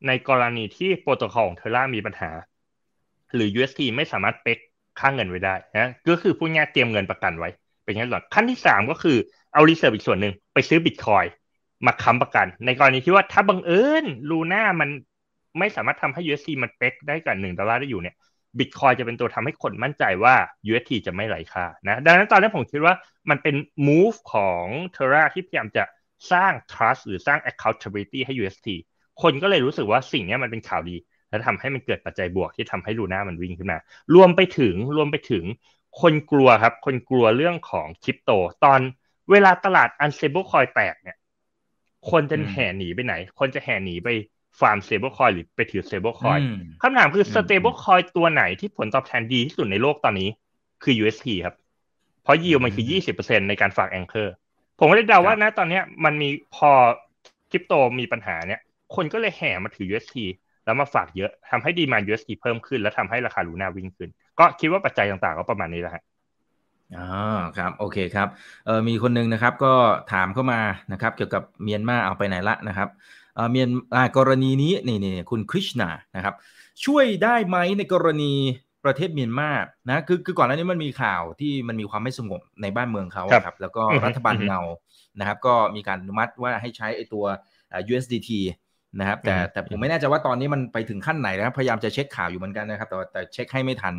[0.07, 2.30] ในกรณีที่โปรโตคอลของ Terra มีปัญหา
[3.34, 4.59] หรือ UST ไม่สามารถ peg
[5.01, 7.49] ค่าเงินไว้ได้นะก็คือพูดง่ายเตรียมเงินประกันไว้
[7.84, 9.16] เป็นอย่างนั้นขั้นที่สามก็คือ
[9.53, 11.24] เอา reserve อีกส่วนหนึ่งไปซื้อบิตคอย
[11.86, 14.90] มาค้ำประกัน ในกรณีที่ว่าถ้าบังเอิญลูน่ามัน
[15.59, 18.16] ไม่สามารถทำให้ UST มัน peg ได้กับหนึ่งดอลลาร์ได้อยู่เนี่ย
[18.59, 20.34] บิตคอยจะเป็นตัวทำให้คนมั่นใจว่า
[20.70, 22.94] UST จะไม่ไร้ค่านะดังนั้นตอนนี้ผมคิดว่า
[23.30, 23.55] มันเป็น
[23.88, 24.64] move ของ
[24.97, 25.84] Terra ที่พยายามจะ
[26.33, 28.69] สร้าง trust หรือสร้าง accountability ให้ UST
[29.23, 30.97] คนก็เลยรู้สึกว่าสิ่งนี้มันเป็นข่าวดี
[31.31, 33.79] และทำให้มันเกิดปัจจัยบวกที่ทำให้ลูน่ามันวิ่งขึ้นมา
[34.14, 35.45] รวมไปถึงรวมไปถึง
[36.01, 38.31] คนกลัวครับ คนกลัวเรื่องของคริปโต
[38.64, 38.81] ตอน
[39.31, 41.17] เวลาตลาด unstable coin แตกเนี่ย
[42.11, 44.09] คนจะแห่หนีไปไหน คนจะแห่หนีไป
[44.61, 46.41] ฟาร์ม stable coin หรือไปถือ stable coin
[46.83, 50.29] คำถามคือ stable coin ตัวไหนที่ผลตอบแทนดีที่สุดในโลกตอนนี้
[50.83, 51.57] คือ UST ครับ
[52.23, 54.35] เพราะยิวมันคือ 20%ในการฝากแองเกอร์
[54.79, 56.70] ผมก็เลยเดาว่านะตอนนี้มันมีพอ
[57.51, 58.61] คริปโตมีปัญหาเนี่ย
[58.95, 60.16] คนก็เลยแห่มาถือ UST
[60.64, 66.03] แล้วมาฝากเยอะทำให้ดีมา UST เพิ่มขึ้น แล้วทำให้ราคาลูน่าวิ่งขึ้น ก็คิดว่าปัจจัยต่างๆ ก็ประมาณนี้แหละฮะ
[66.97, 67.07] อ๋อ
[67.57, 68.29] ครับ โอเคครับ
[68.64, 69.74] เออมีคนนึงนะครับก็
[70.12, 70.61] ถามเข้ามา
[70.93, 72.89] นะครับ เกี่ยวกับเมียนมาเอาไปไหนละนะครับ
[73.35, 73.68] เออเมียน
[74.16, 76.35] กรณีนี้นี่นี่คุณคริชนานะครับ
[76.85, 78.33] ช่วยได้ไหมในกรณี
[78.87, 79.51] ประเทศเมียนมา
[79.89, 84.61] นะคือคือก่อนหน้านี้มันมีข่าวที่มันมีความไม่สงบในบ้านเมืองเขาครับ แล้วก็รัฐบาลเงา
[85.18, 87.24] นะครับก็มีการอนุมัติว่าให้ใช้ไอตัว
[87.91, 88.30] USDT
[88.99, 93.95] นะครับแต่แต่ผมไม่แน่ใจว่าตอนนี้มันไปถึงขั้นไหนนะครับพยายามจะเช็คข่าวอยู่เหมือนกันนะครับแต่แต่เช็คให้ไม่ทัน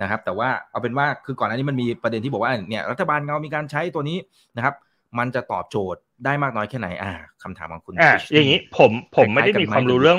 [0.00, 4.18] นะครับ แต่ว่าเอาเป็นว่าคือก่อนหน้านี้มันมีประเด็นที่บอกว่าเนี่ยรัฐบาลเงามีการใช้ตัวนี้
[4.56, 4.74] นะครับ
[5.18, 7.12] มันจะตอบโจทย์ได้มากน้อยแค่ไหนอ่า
[7.42, 10.18] คำถามของคุณอ่าอย่างนี้ผมผมไม่ได้มีความรู้เรื่อง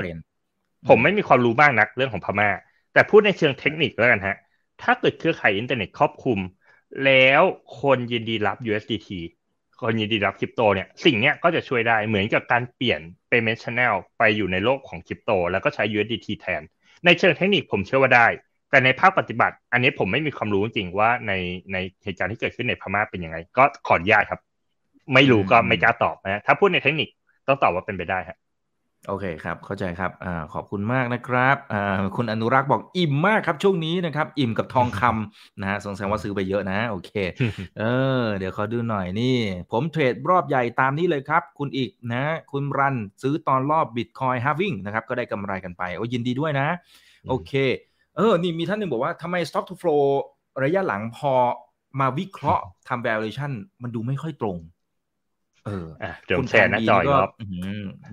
[0.89, 2.49] ผมไม่มีความรู้มากนักเรื่องของพม่า
[2.93, 4.37] แต่พูดในเชิงเทคนิคแล้วกันฮะ
[4.81, 6.39] ถ้าเกิดเครือข่ายอินเทอร์เน็ตครอบคลุม
[7.05, 7.41] แล้ว
[7.81, 9.09] คนยินดีรับ USDT
[9.81, 16.61] คนยินดีรับคริปโตเนี่ย สิ่งเนี้ยก็จะช่วยได้เหมือนกับการเปลี่ยน payment channel ไปอยู่ในโลกของคริปโต แล้วก็ใช้ USDT แทน
[17.05, 18.27] ในเชิงเทคนิคผมเชื่อว่าได้
[18.69, 21.33] แต่ในภาคปฏิบัติ อันนี้ผมไม่มีความรู้จริงว่าใน
[21.73, 24.41] ในเหตุการณ์ที่เกิดขึ้นในพม่าเป็นยังไง ก็ขออนุญาตครับ
[25.13, 27.09] ไม่รู้ก็ไม่กล้าตอบนะถ้าพูดในเทคนิค
[27.47, 28.37] ต้องตอบว่าเป็นไปได้ครับ
[29.07, 37.11] โอเคครับ เข้าใจครับอ่าขอบคุณมากนะครับอ่าคุณอนุรักษ์บอกอิ่มมากครับช่วงนี้นะครับ อิ่มกับทองคำนะฮะสงสัยว่าซื้อไปเยอะนะ โอเค
[37.79, 37.83] เอ
[38.21, 39.37] อ เดี๋ยวขอดูหน่อยนี่
[39.71, 46.67] ผมเทรดรอบใหญ่ตามนี้เลยครับ คุณอีกนะ คุณรันซื้อตอนรอบบิตคอยฮาวิ่งนะครับ ก็ได้กำไรกันไป โอ้ยินดีด้วยนะ
[47.29, 47.51] โอเค
[48.15, 50.03] เออ นี่มีท่านหนึ่งบอกว่าทำไม stock to flow
[50.63, 51.33] ระยะหลังพอ
[51.99, 53.51] มาวิเคราะห์ทำ valuation
[53.81, 54.57] มันดูไม่ค่อยตรง
[55.65, 55.87] เออ
[56.25, 57.31] เดี๋ยวแชร์หน้าจอยครับ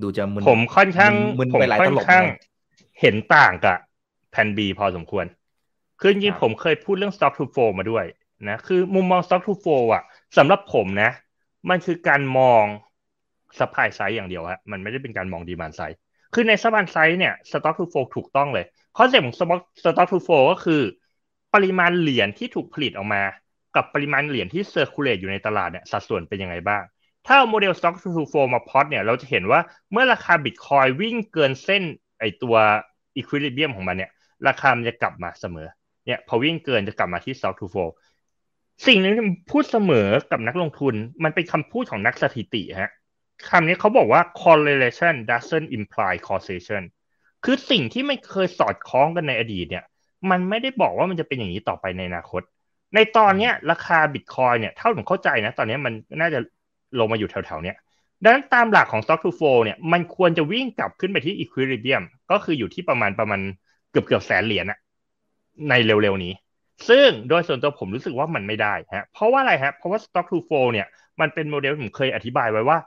[0.03, 1.12] ดูจะมึนผมค่อนข้าง
[1.55, 2.24] ผมค่อนข้าง
[3.01, 3.78] เห็นต่างกับ
[4.30, 5.26] แพนบีพอสมควร
[6.01, 8.05] คือจริงผมเคยพูดเรื่อง stock to flow มาด้วย
[8.48, 10.03] นะ คือมุมมอง stock to flow อะ
[10.36, 11.11] สำหรับผมนะ
[11.70, 12.64] มันคือการมอง
[13.59, 15.96] supply side อย่างเดียวฮะ มันไม่ได้เป็นการมอง demand side
[16.34, 18.64] คือใน supply side เนี่ย stock to flow ถูกต้องเลย
[18.98, 19.36] concept ของ
[19.80, 20.82] stock to flow ก็คือ
[21.55, 23.22] ปริมาณเหรียญที่ถูกผลิตออกมา
[23.76, 26.82] กับปริมาณเหรียญที่ circulate อยู่ในตลาดเนี่ยสัดส่วนเป็นยังไงบ้าง
[27.26, 29.60] ถ้าโมเดล stock to flow มาพอดเนี่ย เราจะเห็นว่า
[29.92, 31.82] เมื่อราคาบิตคอยวิ่งเกินเส้น
[32.20, 32.54] ไอ้ตัว
[33.20, 34.10] equilibrium ของมันเนี่ย
[34.48, 35.68] ราคามันจะกลับมาเสมอ
[36.06, 37.90] เนี่ยพอวิ่งเกินจะกลับมาที่ stock to flow
[38.86, 40.94] สิ่งนึงที่พูดเสมอกับนักลงทุน
[41.24, 42.90] มันเป็นคำพูดของนักสถิติฮะ
[43.48, 46.82] คำนี้เขาบอกว่า correlation doesn't imply causation
[47.44, 49.84] คือสิ่งที่ไม่เคยสอดคล้องกันในอดีตเนี่ย
[50.30, 52.42] มันไม่ได้บอกว่ามันจะเป็นอย่างนี้ต่อไปในอนาคต
[52.94, 56.40] ในตอนเนี้ยราคาบิตคอยเนี่ยเท่าผมเข้าใจนะ ตอนนี้มันน่าจะ
[56.99, 57.76] ลงมาอยู่แถวๆเนี้ย
[58.22, 63.41] ดังนั้นตามหลักของ stock to flow เนี่ยมันควรจะวิ่งกลับขึ้นไปที่ equilibrium ก็คืออยู่ที่ประมาณประมาณ
[63.91, 64.78] เกือบเกือบแสนเหรียญอะ
[65.68, 66.32] ในเร็วๆนี้
[66.88, 70.86] ซึ่งโดยส่วนตัวผมรู้สึกว่ามันไม่ได้ฮะเพราะว่าอะไรฮะเพราะว่า stock to flow เนี่ย
[71.20, 72.78] มันเป็นโมเดลผมเคยอธิบายไว้ว่า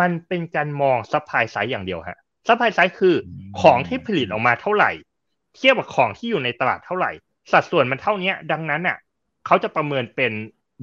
[0.00, 3.14] มันเป็นการมอง supply side อย่างเดียวฮะ supply side คือ
[3.60, 4.90] ของที่ผลิตออกมาเท่าไหร่
[5.56, 7.10] เทียบกับของที่อยู่ในตลาดเท่าไหร่
[7.52, 8.98] สัดส่วนมันเท่านี้ดังนั้นอะ
[9.46, 10.32] เขาจะประเมินเป็น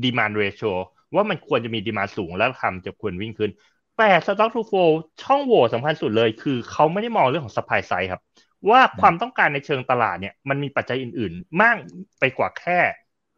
[0.04, 0.74] demand ratio
[1.16, 3.52] ว่ามันควรจะมีดีมาสูงแล้วราคาจะควรวิ่งขึ้น
[3.98, 4.90] แต่ stock to flow
[5.24, 8.22] ช่องโหว่สำคัญสุดเลย คือเขาไม่ได้มองเรื่องของ supply side ครับ
[8.70, 11.76] ว่าความต้องการในเชิงตลาดเนี่ยมันมีปัจจัยอื่น ๆ มาก
[12.20, 12.80] ไปกว่าแค่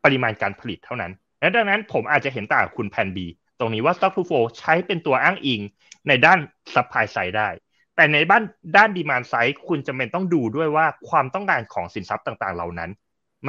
[0.04, 3.18] ปริมาณการผลิตเท่านั้น และดังนั้นผมอาจจะเห็นต่างคุณแพน B
[3.60, 5.62] ตรงนี้ว่า stock to flow ใช้เป็นตัวอ้างอิง
[6.08, 6.40] ในด้าน
[6.74, 7.50] supply side ได้
[7.96, 8.44] แต่ในบ้าน
[8.78, 12.90] ด้าน demand side คุณจำเป็นต้องดูด้วยว่าความต้องการของสินทรัพย์ต่างๆ เหล่านั้น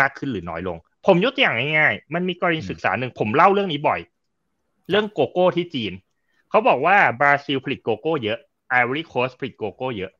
[0.00, 0.76] มากขึ้นหรือน้อยลง
[1.06, 4.00] ผมยกตัวอย่างง่ายๆ มันมีกรณีศึกษาหนึ่งผมเล่าเรื่องนี้บ่อย
[4.88, 5.92] เรื่องโกโก้ที่จีน
[6.50, 8.38] เขาบอกว่าบราซิลผลิตโกโก้เยอะ
[8.70, 10.10] ไอวอรี่โคสต์ผลิตโกโก้เยอะ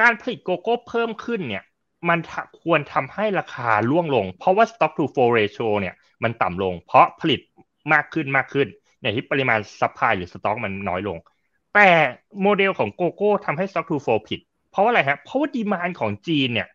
[0.00, 1.64] การผลิตโกโก้เพิ่มขึ้นเนี่ย
[2.08, 2.18] มัน
[2.62, 7.40] ควรทำให้ราคาร่วงลง เพราะว่า stock to flow ratio เนี่ยมันต่ำลง เพราะผลิต
[7.92, 8.66] มากขึ้นมากขึ้น
[9.02, 11.18] ในที่ปริมาณ supply หรือสต็อกมันน้อยลง
[11.74, 11.88] แต่
[12.42, 14.40] โมเดลของโกโก้ทำให้ stock to flow ผิด
[14.70, 16.68] เพราะว่าอะไรฮะเพราะว่า demand ของจีนเนี่ย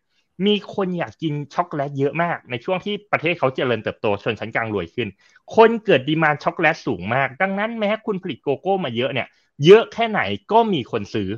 [0.46, 5.08] มีคนอยากกินช็อกโกแลตเยอะมาก ในช่วงที่ประเทศเขาเจริญเติบโตชนชั้นกลางรวยขึ้น
[5.56, 9.28] คนเกิด demand ช็อกโกแลตสูงมาก ดังนั้นแม้คุณผลิตโกโก้มาเยอะเนี่ย
[9.66, 10.20] เยอะแค่ไหน
[10.52, 11.28] ก็มีคนซื้อ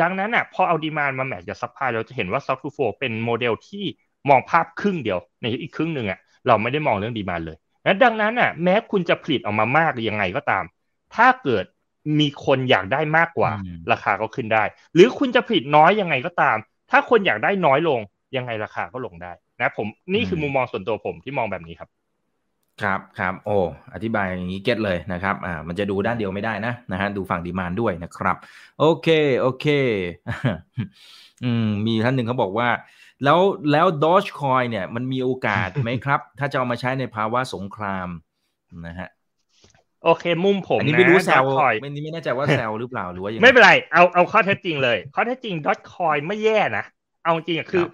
[0.00, 3.84] ดังนั้นอะพอเอา demand มา match กับ supply เราจะเห็นว่า stock to flow เป็นโมเดลที่
[4.28, 10.64] มองภาพครึ่งเดียว ในอีกครึ่งหนึ่งอะเราไม่ได้มองเรื่อง demand เลยและดังนั้นอะแม้คุณจะผลิตออกมามากยังไงก็ตาม
[11.14, 11.64] ถ้าเกิด
[12.20, 13.52] มีคนอยากได้มากกว่า
[13.92, 14.64] ราคาก็ขึ้นได้
[14.94, 16.56] หรือคุณจะผลิตน้อยยังไงก็ตาม
[16.90, 18.00] ถ้าคนอยากได้น้อยลง
[18.36, 21.88] ยังไงราคาก็ลงได้นะผมนี่คือมุมมองส่วนตัวผมที่มองแบบนี้ครับ
[22.82, 23.56] ครับครับโอ้
[23.94, 28.36] อธิบายอย่างนี้ get เลยนะครับอ่ามันจะดูด้านเดียวไม่ได้นะนะฮะดูฝั่ง demand ด้วยนะครับ
[28.80, 29.08] โอเค
[29.40, 29.66] โอเค
[31.44, 32.68] อืมมีท่านหนึ่งเขาบอกว่า
[33.24, 33.40] แล้ว
[33.72, 38.08] แล้วดอชคอยเนี่ย มันมีโอกาสไหมครับ ถ้าจะเอามาใช้ในภาวะสงคราม
[38.86, 39.08] นะฮะ
[40.04, 41.42] โอเค มุมผมอันนี้ไม่รู้แซว
[41.80, 46.84] ไม่นี่ไม่แน่ใจว่าแซวหรือเปล่าหรือว่าไม่เป็นไรเอาเอาข้อเท็จจริงเลย ข้อเท็จจริง Dogecoin ไม่แย่นะ
[47.24, 47.84] เอาจริงคือ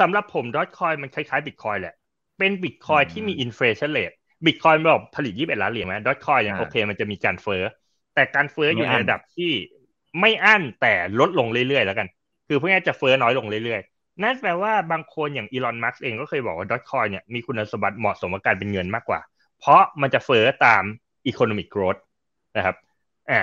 [0.00, 1.94] สำหรับผม Dogecoin มันคล้ายๆบิตคอยแหละ
[2.38, 4.10] เป็นบิตคอยที่มี inflation rate
[4.46, 7.62] Bitcoin บอกผลิตยี่สิบเอ็ดล้านเหรียญไหม Dogecoin เนี่ยโอเคมันจะมีการเฟ้อ
[8.14, 9.52] แต่การเฟ้ออยู่ในระดับที่
[10.20, 12.08] ไม่อั้นแต่ลดลงเรื่อยๆแล้วกัน
[12.48, 19.20] คือพวกนี้จะเฟ้อน้อยลงเรื่อยๆ นั่นแปลว่าบางคนอย่างอีลอนมัสเองก็เคยบอกว่าดอทคอยเนี่ยมีคุณสมบัติเหมาะสมกับการเป็นเงินมากกว่า
[19.60, 20.82] เพราะมันจะเฟ้อตาม
[21.26, 21.96] อีโคโนมิกโกรด
[22.56, 22.76] นะครับ
[23.30, 23.40] อ่า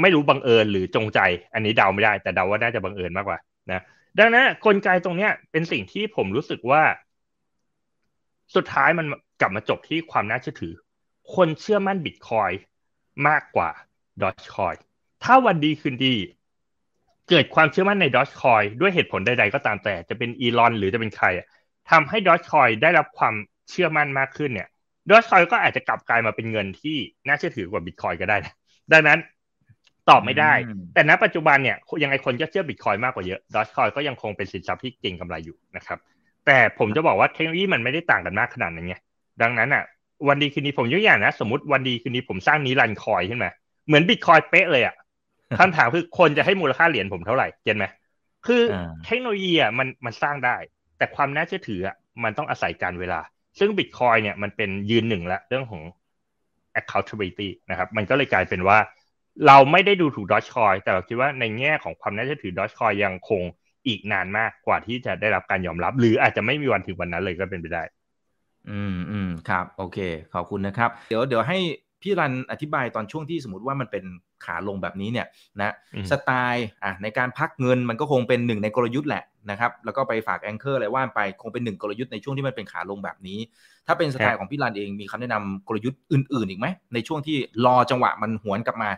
[0.00, 1.20] ไม่รู้บังเอิญหรือจงใจ
[1.54, 3.38] อันนี้เดาไม่ได้ แต่เดาว่าน่าจะบังเอิญมากกว่า
[3.72, 3.82] นะ
[4.18, 6.82] ดังนั้นกลไกตรงเนี้ยเป็นสิ่งที่ผมรู้สึกว่า
[8.54, 9.06] สุดท้ายมัน
[9.40, 10.74] กลับมาจบที่ความน่าเชื่อถือ
[11.34, 12.50] คนเชื่อมั่นบิตคอย
[13.28, 13.70] มากกว่า
[14.22, 14.74] Dogecoin
[15.24, 16.14] ถ้าวันดีคืนดี
[17.28, 21.26] เกิดความเชื่อมั่นใน Dogecoin ด้วยเหตุผลใดๆก็ตามแต่จะเป็นอีลอนหรือจะเป็นใคร
[21.90, 23.34] ทำให้ Dogecoin ได้รับความ
[23.70, 24.68] เชื่อมั่นมากขึ้นเนี่ย
[25.10, 26.96] Dogecoin ก็อาจจะกลับกลายมาเป็นเงินที่
[27.26, 28.54] น่าเชื่อถือกว่าบิตคอยก็ได้นะ
[28.92, 29.18] ดังนั้น
[30.10, 30.52] ตอบไม่ได้
[30.94, 35.98] แต่ณปัจจุบันเนี่ยยังไงคนก็เชื่อบิตคอยมากกว่าเยอะ Dogecoin ก็ยังคงเป็นสินทรัพย์ที่เก่งกำไรอยู่นะครับ
[36.46, 38.96] แต่ผมจะบอกว่าเทคโนโลยีมันไม่ได้ต่างกันมากขนาดนั้นไง
[39.42, 39.84] ดังนั้นอะ
[40.28, 43.50] วันดีคืนนี้ผมยกอย่างนะ สมมติวันดีคืนนี้ผมสร้างนิรันคอยขึ้นมา
[43.86, 44.94] เหมือนบิตคอยเป๊ะเลยอะ
[45.58, 47.84] คำถามคือคนจะให้มูลค่าเหรียญผมเท่าไหร่เก็ตไหม
[48.46, 48.62] คือ
[49.06, 50.56] เทคโนโลยีอะมันมันสร้างได้
[50.98, 53.20] แต่ความน่าเชื่อถืออะมันต้องอาศัยการเวลา
[53.58, 55.82] ซึ่งบิตคอยเนี่ยมันเป็นยืนหนึ่งละเรื่องของ
[56.80, 58.78] accountability นะครับ มันก็เลยกลายเป็นว่า
[59.46, 63.42] เราไม่ได้ดูถูกดอชคอยแต่เราคิดว่าในแง่ของความน่าเชื่อถือดอชคอยยังคง
[63.86, 67.82] อีกนานมากกว่าที่จะได้รับการยอมรับ หรืออาจจะไม่มีวันถึงวันนั้นเลยก็เป็นไปได้
[68.70, 69.98] อืมอืมครับ โอเค
[70.34, 71.58] ขอบคุณนะครับ เดี๋ยวเดี๋ยวให้
[72.02, 74.04] พี่รันอธิบายตอนช่วงที่สมมติว่ามันเป็น
[74.44, 75.26] ขาลงแบบนี้เนี่ย
[75.60, 75.74] นะ
[76.10, 83.38] สไตล์อะในการพักเงินมันก็คงเป็นหนึ่งในกลยุทธ์แหละนะครับแล้วก็ไปฝากแองเกอร์อะไรว่านไปคงเป็นหนึ่งกลยุทธ์ในช่วงที่มันเป็นขาลงแบบนี้
[83.86, 88.90] ถ้าเป็นสไตล์ของพี่รันเองมีคำแนะนำกลยุทธ์อื่น ๆ อีกไหมในช่วงที่รอจังหวะมันหวนกลับมา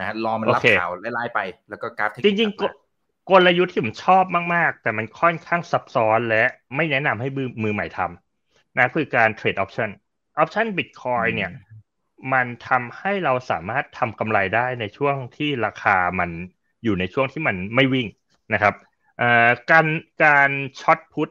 [0.00, 1.40] นะรอมันรับข่าวไล่ๆไป
[1.70, 4.24] แล้วก็กราฟจริงๆกลยุทธ์ที่ผมชอบ
[4.54, 6.44] มากๆ แต่มันค่อนข้างซับซ้อนและ
[6.76, 7.28] ไม่แนะนำให้
[7.62, 11.50] มือใหม่ทำนะคือการเทรด option option Bitcoin เนี่ย
[12.32, 16.30] มันทำให้เราสามารถทำกำไรได้ในช่วงที่ราคามัน
[16.84, 18.06] อยู่ในช่วงที่มันไม่วิ่ง
[18.52, 18.74] นะครับ
[19.70, 19.86] การ
[20.24, 21.28] การ short put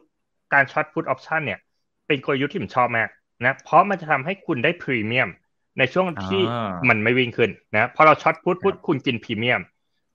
[0.54, 1.60] การ short put option เนี่ย
[2.06, 3.08] เป็นกลยุทธ์ที่ผมชอบมาก
[3.44, 5.28] นะเพราะมันจะทำให้คุณได้พรีเมียม
[5.78, 6.42] ในช่วงที่
[6.88, 9.62] มันไม่วิ่งขึ้นนะพอเรา short put put คุณกินพรีเมียม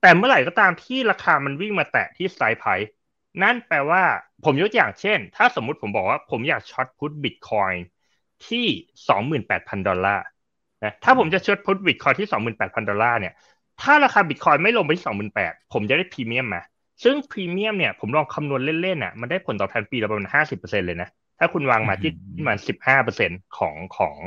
[0.01, 2.65] แต่เมื่อไหร่ก็ตามที่ราคามันวิ่งมาแตะที่ strike price
[3.43, 4.03] นั่นแปลว่า
[4.45, 7.73] ผมยกอย่างเช่น ถ้าสมมุติผมบอกว่าผมอยาก short put Bitcoin
[8.47, 8.65] ที่
[9.07, 10.25] สองหมื่นแปดพันดอลลาร์
[10.83, 13.33] นะถ้าผมจะ short put Bitcoin ที่สองหมื่นแปดพันดอลลาร์เนี่ย
[13.81, 16.61] ถ้าราคาบิตคอยไม่ลงไปที่สองหมื่นแปดผมจะได้พรีเมียมมา
[17.03, 21.09] ซึ่งพรีเมียมเนี่ยผมลองคำนวณเล่นๆอะมันได้ผลตอบแทนปีละประมาณห้าสิบเปอร์เซ็นเลยนะ
[21.39, 24.17] ถ้าคุณวางมาที่ประมาณสิบห้าเปอร์เซ็นของของ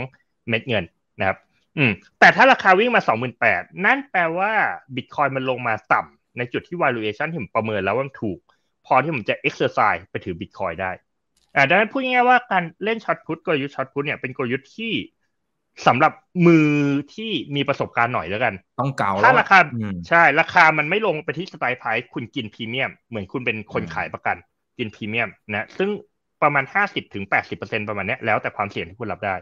[0.49, 0.84] เม็ดเงิน
[1.19, 1.39] นะครับ
[1.79, 4.53] อืมแต่ถ้าราคาวิ่งมาสองหมื่นแปดนั่นแปลว่า
[4.95, 8.39] บิตคอยมันลงมาต่ำในจุดที่ valuation ที่ผมประเมินแล้วว่ามันถูก
[8.87, 10.91] พอที่ผมจะ exercise ไปถือบิตคอยได้
[11.55, 14.93] อ่าดังนั้นพูดง่ายๆว่าการเล่น short put กลยุทธ์ short put เนี่ยเป็นกลยุทธ์ที่
[15.87, 16.12] สำหรับ
[16.47, 16.69] มือ
[17.14, 19.59] ที่มีประสบการณ์หน่อยแล้วกัน ต้องเก่าถ้าราคา
[20.09, 24.37] ใช่ ราคามันไม่ลงไปที่ strike price คุณกินพรีเมียม เหมือนคุณเป็นคนขายประกัน
[24.79, 25.91] กินพรีเมียมนะซึ่ง
[26.43, 29.35] ประมาณห้าสิบถึงแปดสิบเปอร์เซ็นประมาณนี้แล้วแต่ความเสี่ยงที่คุณรับได้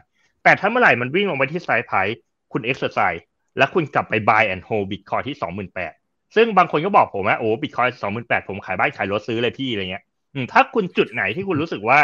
[0.45, 2.16] แต่ถ้าเมื่อไหร่มันวิ่งลงไปที่ strike price
[2.53, 3.24] คุณ exercise
[3.59, 5.92] แล้วคุณกลับไป buy and hold Bitcoin ที่สองหมื่นแปด
[6.36, 10.05] ซึ่งบางคนก็บอกผมว่าโอ้บิตคอยสองหมื่นแปดผมขายบ้านขายรถซื้อเลยพี่อะไรเงี้ย
[10.53, 12.01] ถ้าคุณจุดไหนที่คุณรู้สึกว่า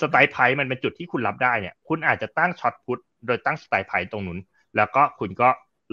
[0.00, 4.38] strike price มันเป็นจุดที่คุณรับได้เนี่ย คุณอาจจะตั้ง short put โดยตั้ง strike price ตรงนู้น
[4.76, 5.48] แล้วก็คุณก็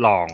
[0.06, 0.28] ลอง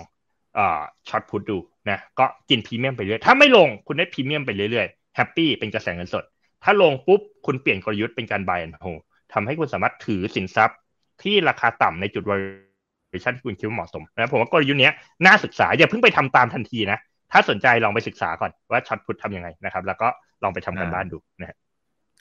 [1.10, 1.58] short put ดู
[1.90, 6.24] นะก็กินพรีเมียมไปเรื่อยถ้าไม่ลงคุณได้พรีเมียมไปเรื่อยๆ happy เป็นกระแสเงินสด
[6.64, 9.02] ถ้าลงปุ๊บคุณเปลี่ยนกลยุทธ์เป็นการ buy and hold
[9.34, 10.78] ทำให้คุณสามารถถือสินทรัพย์
[11.24, 14.90] ที่ราคาต่ำในจุด valuation ที่คุณคิดว่าเหมาะสมนะผมว่ากลยุทธ์นี้
[15.26, 16.98] น่าศึกษาอย่าเพิ่งไปทำตามทันทีนะ
[17.32, 20.08] ถ้าสนใจลองไปศึกษาก่อนว่า short put ทำยังไงนะครับ แล้วก็
[20.44, 21.50] ลองไปทำการบ้านดูนะ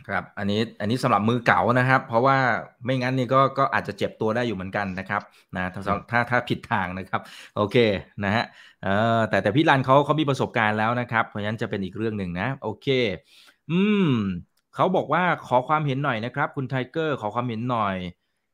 [0.09, 2.37] ครับ อันนี้อันนี้สำหรับมือเก่านะครับ เพราะว่า
[2.85, 5.23] ไม่งั้นนี่ก็ก็อาจจะเจ็บตัวได้อยู่เหมือนกันนะครับ
[5.57, 7.21] นะถ้าถ้าถ้าผิดทางนะครับ
[7.57, 7.77] โอเค
[8.25, 8.45] นะฮะ
[8.83, 8.89] เอ
[9.19, 12.87] อแต่แต่พี่รันเขาเขามีประสบการณ์แล้วนะครับ เพราะฉะนั้นจะเป็นอีกเรื่องหนึ่งนะ โอเค
[13.71, 14.09] อืม
[14.75, 17.97] เขาบอกว่าขอความเห็นหน่อยนะครับ คุณไทเกอร์ขอความเห็นหน่อย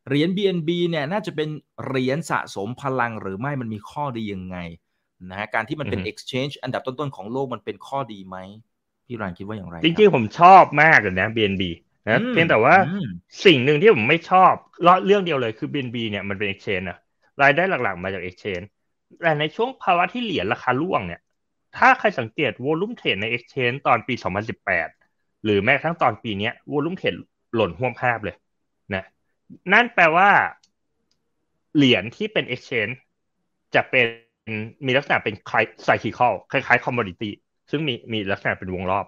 [0.09, 1.49] เหรียญ BNB เนี่ยน่าจะเป็น
[1.85, 4.59] เหรียญสะสมพลังหรือไม่มันมีข้อดียังไง
[5.31, 8.37] นะฮะการที่มันเป็น exchange อันดับต้นๆของโลกมันเป็นข้อดีไหม
[9.07, 11.63] พี่รันคิดว่าอย่างไรจริงๆผมชอบมากเลยนะ BNB
[12.07, 12.75] นะเพียงแต่ว่า
[13.45, 14.53] สิ่งหนึ่งที่ผมไม่ชอบ
[15.07, 16.99] เรื่องเดียวเลยคือ BNB เนี่ยมันเป็น exchange นะ
[17.43, 18.67] รายได้หลักๆมาจาก exchange
[19.23, 21.21] แต่ในช่วงภาวะที่เหรียญราคาร่วงเนี่ย
[21.77, 24.15] ถ้าใครสังเกตวอลุ่มเทรดใน exchange ตอนปี
[24.79, 27.15] 2018 หรือแม้กระทั่งตอนปีนี้วอลุ่มเทรด
[27.55, 28.37] หล่นห่วงภาพเลย
[29.73, 30.31] นั่นแปลว่า
[31.77, 32.95] เหรียญที่เป็น exchange
[33.75, 34.07] จะเป็น
[34.87, 37.31] มีลักษณะเป็นคล้ายไซคิคอลคล้ายๆ commodity
[37.71, 39.07] ซึ่งมีมีลักษณะเป็นวงรอบ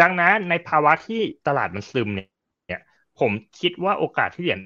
[0.00, 2.80] ดังนั้นในภาวะที่ตลาดมันซึมเนี่ย
[3.20, 4.60] ผมคิดว่าโอกาสที่เหรียญ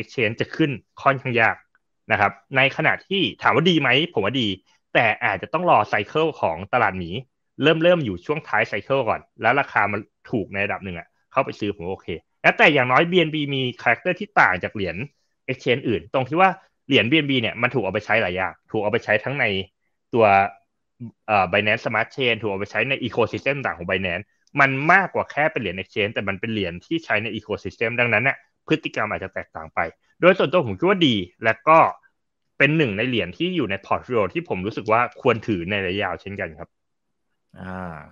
[0.00, 0.70] exchange จะขึ้น
[1.02, 1.56] ค่อนข้างยาก
[2.12, 4.48] นะครับ ในขณะที่ถามว่าดีไหม ผมว่าดี
[4.94, 7.10] แต่อาจจะต้องรอ cycle ของตลาดหมี
[7.62, 10.00] เริ่มเริ่มอยู่ช่วงท้าย cycle ก่อน แล้วราคามัน
[10.30, 12.08] ถูกในระดับหนึ่งอะ เข้าไปซื้อผมโอเค
[12.42, 14.96] แล้วแต่อย่างน้อย BNB มี character ที่ต่างจากเหรียญ
[15.50, 16.50] exchange อื่น ตรงที่ว่า
[16.86, 19.44] เหรียญ BNB เนี่ยมันถูกเอาไปใช้หลายอย่าง ถูกเอาไปใช้ทั้งใน
[20.14, 20.24] ตัว
[21.26, 24.24] เอ่อ Binance Smart Chain ถูกเอาไปใช้ใน ecosystem ต่างของ Binance
[24.60, 28.36] มันมากกว่าแค่เป็นเหรียญ exchange แต่มันเป็นเหรียญที่ใช้ใน ecosystem ดังนั้นเนี่ย
[28.68, 29.78] พฤติกรรมอาจจะแตกต่างไป
[30.20, 31.14] โดยส่วนตัวผมคิดว่าดี
[31.44, 31.78] และก็
[32.58, 36.68] เป็นหนึ่งในเหรียญที่อยู่ใน portfolio ที่ผมรู้สึกว่าควรถือในระยะยาวเช่นกันครับ
[37.58, 37.62] อ่า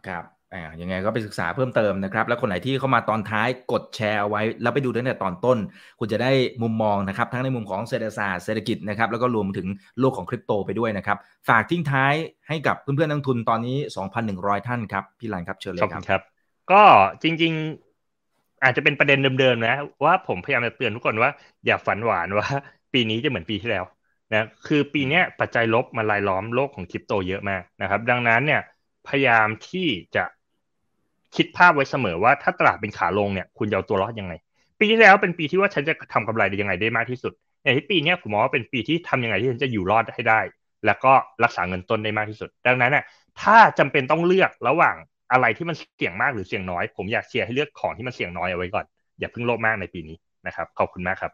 [0.06, 5.58] ครับ อ่ายังไงก็ไปศึกษาเพิ่มเติมนะครับ แล้วคนไหนที่เข้ามาตอนท้ายกดแชร์เอาไว้ แล้วไปดูตั้งแต่ตอนต้น
[5.98, 6.32] คุณจะได้
[6.62, 9.66] มุมมองนะครับ ทั้งในมุมของเศรษฐศาสตร์เศรษฐกิจนะครับ แล้วก็รวมถึง
[10.00, 11.18] โลกของคริปโตไปด้วยนะครับ
[11.48, 12.14] ฝากทิ้งท้าย
[12.48, 13.76] ให้กับเพื่อนๆนักทุนตอนนี้
[14.22, 16.22] 2,100 ท่านครับ พี่ลันครับเชิญเลยครับครับ
[16.72, 16.82] ก็
[17.22, 17.52] จริง
[18.08, 19.74] ๆ อาจจะเป็นประเด็นเดิมๆนะ
[20.04, 21.30] ว่าผมพยายามจะเตือนทุกคนว่า
[21.66, 22.48] อย่าฝันหวานว่า
[22.92, 23.84] ปีนี้จะเหมือนปีที่แล้ว
[24.32, 28.62] นะคือปีนี้ปัจจัยลบมาลายล้อมโลกของคริปโตเยอะมากนะครับ ดังนั้นเนี่ย
[29.08, 30.24] พยายามที่จะ
[31.36, 34.32] คิดภาพไว้เสมอว่าถ้าตลาดเป็นขาลงเนี่ยคุณจะเอาตัวรอดยังไง
[34.78, 40.40] ปีที่แล้วเป็นปีที่ว่าฉันจะทำกำไรได้ยังไงได้มากที่สุดอย่างที่ปีนี้ผมมองว่าเป็นปีที่ทำยังไงที่ฉันจะอยู่รอดให้ได้
[40.86, 41.12] แล้วก็
[41.44, 43.04] รักษาเงินต้นได้มากที่สุด ดังนั้นน่ะ
[43.42, 44.96] ถ้าจำเป็นต้องเลือกระหว่าง
[45.32, 48.84] อะไรที่มันเสี่ยงมากหรือเสี่ยงน้อย ผมอยากเชียร์ให้เลือกของที่มันเสี่ยงน้อยเอาไว้ก่อน
[49.18, 50.16] อย่าเพิ่งโลภมากในปีนี้
[50.46, 51.32] นะครับ ขอบคุณมากครับ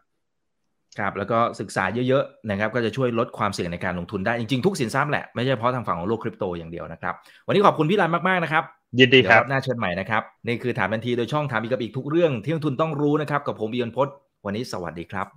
[0.99, 7.13] ครับแล้วก็ศึกษาเยอะๆนะครับก็จะช่วยลดความเสี่ยงในการลงทุนได้จริงๆทุกสินทรัพย์แหละไม่ใช่เฉพาะทางฝั่งของโลกคริปโตอย่างเดียวนะครับ
[7.47, 8.63] วันนี้ขอบคุณพี่รันมากๆนะครับ
[8.99, 14.07] ยินดีครับหน้าเชิญใหม่นะครับ นี่คือถามทันทีโดยช่องถามอีกกับอีกทุกเรื่องที่นักทุนต้องรู้นะครับ กับผมบียนพศ
[14.45, 15.27] วันนี้สวัสดีครับ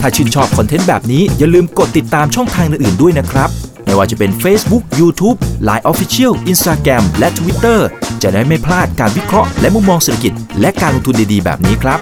[0.00, 3.50] ถ้าชื่นชอบคอนเทนต์แบบนี้อย่าลืมกดติดตามช่องทางอื่นๆด้วยนะครับ
[3.84, 5.36] ไม่ว่าจะเป็น Facebook, YouTube,
[5.68, 7.78] Line Official, Instagram และ Twitter
[8.22, 11.98] จะได้ไม่พลาดการวิเคราะห์และมุมมองเศรษฐกิจ และการลงทุนดีๆ แบบนี้ครับ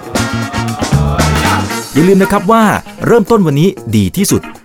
[1.93, 2.63] อย่าลืมนะครับว่า
[3.05, 4.41] เริ่มต้นวันนี้ดีที่สุด